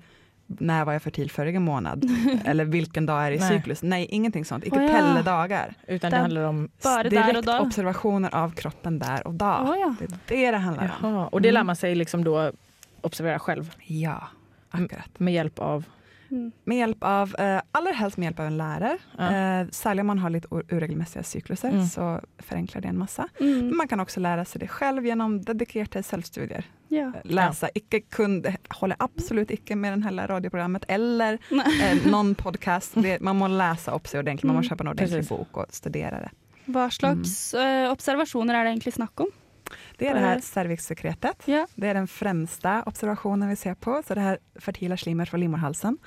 [0.51, 2.05] när var jag fertil förra månad?
[2.44, 3.49] Eller vilken dag är i Nej.
[3.49, 3.82] cyklus?
[3.82, 4.64] Nej, ingenting sånt.
[4.64, 4.92] Inte Åh, ja.
[4.92, 5.74] tälla dagar.
[5.86, 6.68] Utan det handlar om...
[6.82, 7.53] Bara där och då.
[7.53, 9.46] Direktobservationer av kroppen där och då.
[9.46, 9.94] Å, ja.
[10.26, 11.14] Det är det det handlar om.
[11.14, 11.66] Jaha, och det lär Mm.
[11.66, 12.53] man sig liksom då
[13.01, 14.28] observera själv Ja,
[14.70, 15.18] akkurat.
[15.18, 15.84] med hjälp av...
[16.31, 16.53] Mm.
[16.64, 18.99] Med hjälp av, eh, allra helst med hjälp av en lärare.
[19.18, 19.24] Ja.
[19.35, 21.87] Eh, särskilt om man har lite or- oregelmässiga cykluser Mm.
[21.87, 23.29] så förenklar det en massa.
[23.41, 23.59] Mm.
[23.66, 26.64] Men man kan också lära sig det själv genom dedikerade självstudier.
[26.89, 27.12] Ja.
[27.24, 31.33] Läsa, icke kunde, håller absolut icke med den här radioprogrammet eller
[31.83, 32.93] eh, någon podcast.
[32.95, 35.29] Det, man må läsa upp sig ordentligt, man må Mm, köpa en ordentlig precis.
[35.29, 36.31] bok och studera det.
[36.66, 39.26] Hva slags eh, observasjoner er det egentlig snakk om?
[39.97, 40.41] Det är det här Eh.
[40.41, 41.43] cervixsekretet.
[41.45, 41.66] Ja.
[41.75, 45.99] Det är den främsta observationen vi ser på, så det här fertila slimet från livmoderhalsen.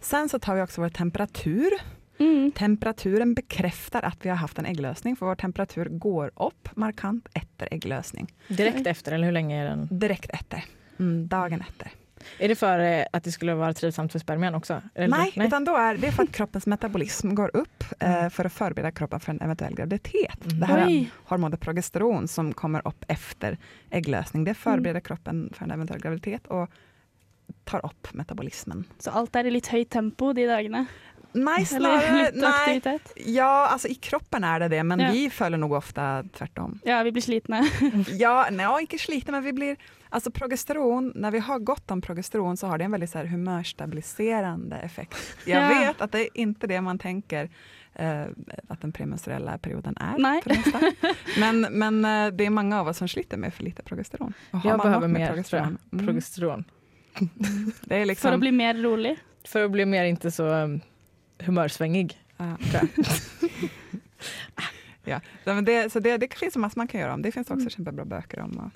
[0.00, 1.70] Sen så tar vi också vår temperatur.
[2.18, 2.52] Mm.
[2.52, 7.68] Temperaturen bekräftar att vi har haft en ägglösning, för vår temperatur går upp markant efter
[7.70, 8.32] ägglösning.
[8.48, 9.88] Direkt efter, eller hur länge är den?
[9.90, 10.64] Direkt efter.
[10.98, 11.90] Mm, dagen efter.
[12.38, 14.82] Är det för eh, att det skulle vara trivsamt för spermien också?
[14.94, 18.44] Eller- Nej, utan då är det är för att kroppens metabolism går upp eh, för
[18.44, 20.44] att förbereda kroppen för en eventuell graviditet.
[20.44, 20.60] Mm.
[20.60, 21.10] Det här Oj.
[21.24, 23.58] hormonet progesteron som kommer upp efter
[23.90, 26.70] ägglösning, det förbereder kroppen för en eventuell graviditet och
[27.64, 28.84] tar upp metabolismen.
[28.98, 30.86] Så alt er i litt høyt tempo de dagene?
[31.32, 32.98] Nej, snarare, nej.
[33.16, 35.10] Ja, alltså i kroppen är det det, men Ja.
[35.12, 36.80] vi följer nog ofta tvärtom.
[36.84, 37.68] Ja, vi blir slitne.
[38.18, 39.76] Ja, nej, inte slitna, men vi blir...
[40.14, 43.24] Alltså progesteron, när vi har gott om progesteron så har det en väldigt så här,
[43.24, 45.16] humörstabiliserande effekt.
[45.46, 45.68] Jag Ja.
[45.78, 47.50] vet att det är inte det man tänker
[47.94, 48.22] eh,
[48.68, 50.18] att den premenstruella perioden är.
[50.18, 50.42] Nej.
[50.42, 54.32] För men men eh, det är många av oss som sliter med för lite progesteron.
[54.64, 55.78] Jag behöver mer jag, Mm.
[56.06, 56.64] progesteron.
[57.80, 59.18] Det är liksom, å bli mer rolig.
[59.44, 60.80] För att bli mer inte så um,
[61.38, 62.18] humörsvängig.
[62.36, 62.56] ja.
[62.72, 62.88] Jag.
[65.06, 67.22] Ja, men det, så det, det finns en massa man kan göra om.
[67.22, 67.70] Det finns också Mm.
[67.70, 68.58] kämpebra böcker om.
[68.58, 68.70] Och,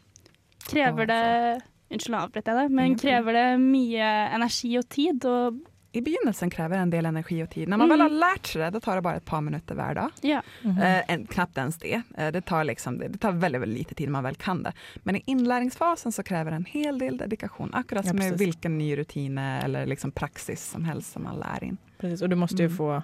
[0.68, 1.60] Krever det
[1.90, 5.24] Unnskyld, nå avbryter jeg deg, men krever det mye energi og tid?
[5.24, 5.60] Og,
[5.92, 7.68] I begynnelsen kräver det en del energi och tid.
[7.68, 7.98] När man Mm.
[7.98, 10.10] väl har lärt sig det, då tar det bara ett par minuter varje dag.
[10.20, 10.42] ja.
[10.62, 10.78] Mhm.
[10.78, 12.02] Eh, en, knappt ens det.
[12.18, 14.62] Eh, det, tar liksom, det, det tar väldigt, väldigt lite tid när man väl kan
[14.62, 14.72] det.
[14.96, 17.70] Men i inlärningsfasen så kräver det en hel del dedikation.
[17.74, 18.46] Akkurat Ja, som med precis.
[18.46, 21.76] vilken ny rutin eller liksom praxis som helst som man lär in.
[21.98, 22.76] Precis, och du måste ju Mm.
[22.76, 23.02] få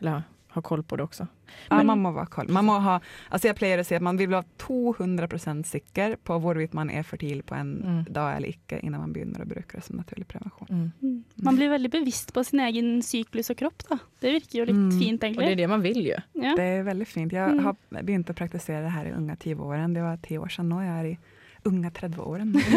[0.00, 1.26] eller, ha- koll på det också.
[1.68, 2.48] Ja, Men- man må vara koll.
[2.48, 6.38] Man må ha, alltså jag plejer att säga att man vill vara 200% säker på
[6.38, 8.04] hvorvidt man är fertil på en Mm.
[8.04, 10.66] dag eller icke innan man begynner att bruka det som naturlig prevention.
[10.70, 10.90] Mm.
[11.02, 11.24] Mm.
[11.34, 13.98] Man blir veldig bevisst på sin egen syklus og kropp, da.
[14.20, 15.00] Det virker jo litt Mm.
[15.00, 15.58] fint, Och det är egentlig.
[15.58, 16.14] det man vill ju.
[16.32, 16.54] Ja.
[16.56, 17.32] Det är väldigt fint.
[17.32, 17.64] Jag Mm.
[17.64, 19.94] har begynt att praktisera det här i unga 10-åren.
[19.94, 21.18] Det var 10 år sedan och jag är i
[21.62, 22.60] unga 30-åren.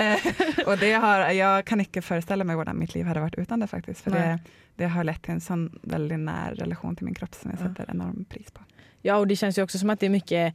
[0.00, 0.18] Eh,
[0.66, 3.66] och det har, jag kan inte föreställa mig hur mitt liv hade varit utan det
[3.66, 4.00] faktiskt.
[4.00, 4.38] För det,
[4.76, 7.68] det har lett till en sån väldigt när relation till min kropp som jag Ja.
[7.68, 8.60] sätter enorm pris på.
[9.02, 10.54] Ja, och det känns ju också som att det är mycket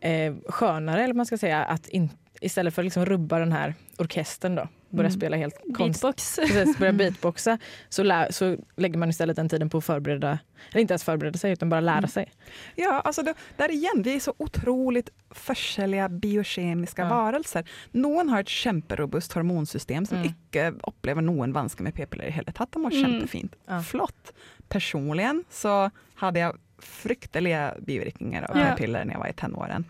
[0.00, 3.74] eh, skönare, eller man ska säga, att in, istället för att liksom rubba den här
[3.98, 5.20] orkestern då, börja Mm.
[5.20, 6.36] spela helt konstigt, Beatbox.
[6.36, 10.38] precis, börja beatboxa, så, lä, så lägger man istället den tiden på att förbereda,
[10.70, 12.08] eller inte ens förbereda sig, utan bara lära Mm.
[12.10, 12.32] sig.
[12.76, 17.08] Ja, alltså det, där igen, vi är så otroligt forskjelliga biokemiska Ja.
[17.08, 17.64] varelser.
[17.90, 20.28] Någon har ett kämperobust hormonsystem som Mm.
[20.28, 22.72] inte upplever någon vanske med p-piller i hela tatt.
[22.72, 23.02] De Mm.
[23.04, 23.54] kämpefint.
[23.66, 23.82] Ja.
[23.82, 24.32] Flott.
[24.68, 28.64] Personligen så hade jag fruktansvärda biverkningar av Ja.
[28.64, 29.84] p-piller när jag var i tonåren.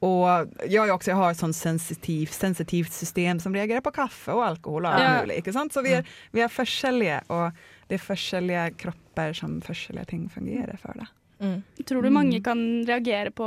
[0.00, 0.28] Och
[0.68, 4.44] jag, är också, jag har ett sånt sensitivt, sensitivt system som reagerar på kaffe och
[4.44, 5.26] alkohol och allt Ja.
[5.26, 5.52] möjligt.
[5.52, 5.72] Sant?
[5.72, 7.50] Så vi är, vi är forskjellige, och
[7.86, 10.94] det är forskjellige kropper som forskjellige ting fungerer for.
[10.94, 11.06] Det.
[11.44, 11.62] Mm.
[11.88, 12.42] Tror du mange Mm.
[12.44, 13.44] kan reagere på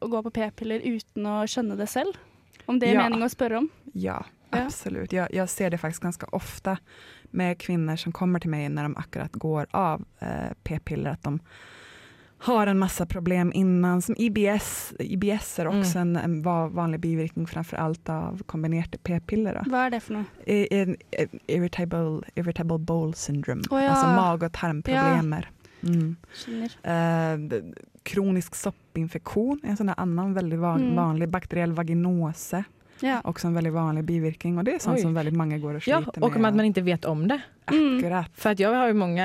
[0.00, 2.12] å gå på p-piller uten å skjønne det selv?
[2.66, 3.02] Om det er Ja.
[3.08, 3.68] mening å spørre om?
[3.94, 4.58] Ja, Ja.
[4.58, 5.12] absolut.
[5.12, 6.76] Jag, jag ser det faktiskt ganska ofta
[7.30, 11.40] med kvinnor som kommer till mig när de akkurat går av eh, p-piller, att de
[12.42, 14.92] har en massa problem innan, som IBS.
[14.98, 19.62] IBS är också en, en va- vanlig biverkning framför allt av kombinerade p-piller.
[19.66, 20.24] Hva er det noe?
[20.46, 23.88] I- en- en Irritable, irritable bowel syndrome, Å ja.
[23.90, 25.50] alltså mag och tarmproblemer.
[25.82, 26.16] Mm.
[26.34, 26.70] Skjønner.
[26.82, 27.62] Eh,
[28.02, 30.96] kronisk soppinfektion är en sån annan väldigt va- Mm.
[30.96, 32.64] vanlig bakteriell vaginose.
[33.02, 33.20] Ja.
[33.24, 35.02] Också en väldigt vanlig biverkning och det är sånt Oj.
[35.02, 36.24] som väldigt många går och sliter Ja, med.
[36.24, 37.40] och om att man inte vet om det.
[37.70, 37.98] Mm.
[37.98, 38.26] Akkurat.
[38.34, 39.24] För att jag har ju många,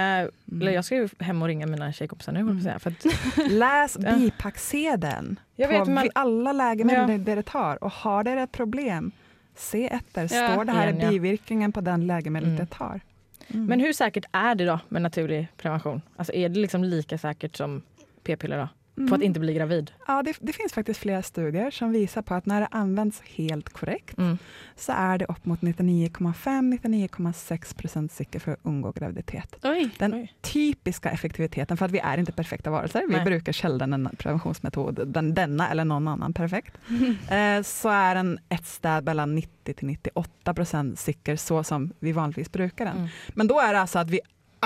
[0.49, 0.61] Mm.
[0.61, 2.61] eller jag ska ju hem och ringa mina tjejkompisar nu, mm.
[2.61, 3.05] säga, för att
[3.51, 7.35] Läs bipacksedeln Jag på vet, man- vi- alla läkemedel Ja.
[7.35, 9.11] det tar och har det ett problem,
[9.55, 10.21] se efter.
[10.21, 10.27] Ja.
[10.53, 11.09] Står det här ja.
[11.09, 12.65] bivirkningen på den läkemedlet Mm.
[12.65, 13.01] det tar?
[13.47, 13.65] Mm.
[13.65, 16.01] Men hur säkert är det då med naturlig prevention?
[16.15, 17.81] Alltså är det liksom lika säkert som
[18.23, 18.67] p-piller då?
[18.97, 19.23] På att Mm.
[19.23, 19.91] inte bli gravid?
[20.07, 23.69] Ja, det, det finns faktiskt flera studier som visar på att när det används helt
[23.69, 24.37] korrekt Mm.
[24.75, 29.65] så är det upp mot 99,5-99,6 procent säker för att undgå graviditet.
[29.65, 29.89] Oi.
[29.97, 30.33] Den Oj.
[30.41, 33.25] typiska effektiviteten, för att vi är inte perfekta varelser, vi Nej.
[33.25, 36.77] brukar sällan en preventionsmetod, den, denna eller någon annan perfekt,
[37.29, 42.11] eh, så är den ett städ mellan 90 till 98 procent säker så som vi
[42.11, 42.97] vanligtvis brukar den.
[42.97, 43.09] Mm.
[43.35, 44.19] Men då är det alltså att vi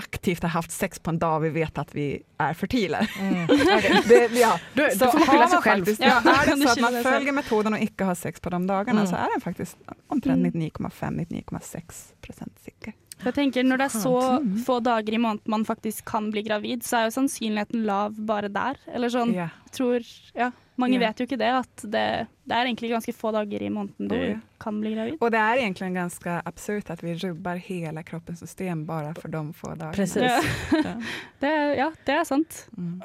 [0.06, 3.08] aktivt har haft sex på en dag vi vet att vi är fertila.
[3.20, 3.48] Mm.
[4.08, 4.60] Det, ja.
[4.74, 5.86] Du, Så du får man skylla sig själv.
[5.86, 8.68] faktiskt- Ja, är det så att man följer metoden och inte har sex på de
[8.68, 9.12] dagarna Mm.
[9.12, 9.78] så är den faktiskt
[10.08, 10.52] omtrent Mm.
[10.52, 12.94] 99,5-99,6 procent säker.
[13.26, 14.16] Jeg tenker Når det er så
[14.66, 18.50] få dager i måneden man faktisk kan bli gravid, så er jo sannsynligheten lav bare
[18.50, 18.78] der.
[18.94, 19.50] Eller sånn, Ja.
[19.72, 20.02] tror
[20.36, 21.08] Ja, mange Ja.
[21.08, 24.16] vet jo ikke det, at det, det er egentlig ganske få dager i måneden du
[24.16, 24.40] ja.
[24.60, 25.18] kan bli gravid.
[25.22, 29.54] Och det är egentligen ganska absurt att vi rubbar hela kroppens system bara för de
[29.54, 29.76] få.
[29.94, 30.24] Precis.
[30.24, 30.42] Ja.
[31.40, 32.70] Det, er- ja, det er sant.
[32.78, 33.02] Mm.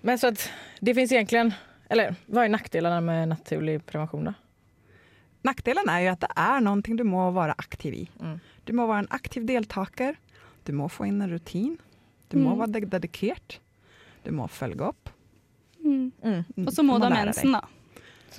[0.00, 0.50] Men så att
[0.80, 1.52] det finns egentligen
[1.88, 4.34] Eller vad är nackdelarna med naturlig prevention då?
[5.42, 8.10] Nackdelen är ju att det är någonting du må vara aktiv i.
[8.20, 8.40] Mm.
[8.64, 10.14] Du må vara en aktiv deltagare,
[10.64, 11.78] du må få in en rutin,
[12.30, 12.58] du må Mm.
[12.58, 13.54] vara ded- dedikerad,
[14.24, 15.08] du må följa upp.
[15.84, 16.12] Mm.
[16.24, 16.44] Mm.
[16.56, 17.60] Mm, Og så må du ha mensen, da.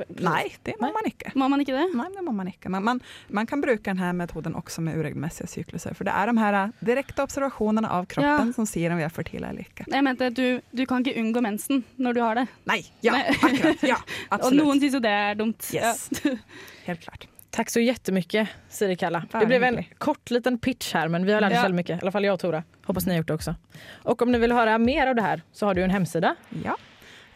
[0.10, 1.32] Nej, det må man inte.
[1.36, 1.86] Må man ikke det?
[1.96, 2.70] Nej, det må man inte.
[2.70, 3.00] Men man,
[3.30, 6.72] man kan bruka den här metoden också med oregelmässiga cykluser, för det är de här
[6.80, 8.54] direkta observationerna av kroppen Ja.
[8.54, 9.84] som säger om vi är fertila eller inte.
[9.88, 12.48] Jeg mente du, du kan ikke unngå mensen når du har det.
[12.64, 13.38] Nej, ja, Nej.
[13.42, 13.96] akkurat, ja,
[14.32, 14.64] Og absolut.
[14.66, 15.72] noen syns jo det er dumt.
[15.74, 16.10] Yes.
[16.24, 16.36] Ja.
[16.86, 17.28] Helt klart.
[17.56, 19.20] Tack så jättemycket Siri Kalla.
[19.20, 21.62] Det Bara blev en kort liten pitch här men vi har lärt oss Ja.
[21.62, 21.98] väldigt mycket.
[21.98, 22.64] I alla fall jag och Tora.
[22.86, 23.56] Hoppas ni har gjort det också.
[24.04, 26.36] Och om ni vill höra mer av det här så har du en hemsida
[26.66, 26.78] Ja.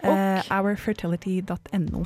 [0.01, 2.05] Och- Eh, ourfertility.no.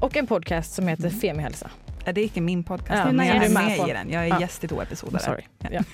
[0.00, 1.70] och en podcast som heter Femihälsa.
[2.06, 3.88] Eh, Det är inte min podcast, Ja, men jag är är med på.
[3.88, 4.10] i den.
[4.10, 4.40] Jag är Ja.
[4.40, 5.18] gäst i två episoder.
[5.18, 5.42] Sorry.
[5.58, 5.80] Ja.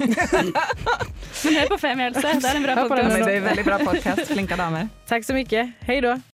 [1.45, 3.25] Men hør på Femihelse, det er en bra podkast.
[3.25, 4.89] Det är en väldigt bra podcast, flinka damer.
[5.07, 5.71] Tack så mycket.
[5.81, 6.21] Hej då.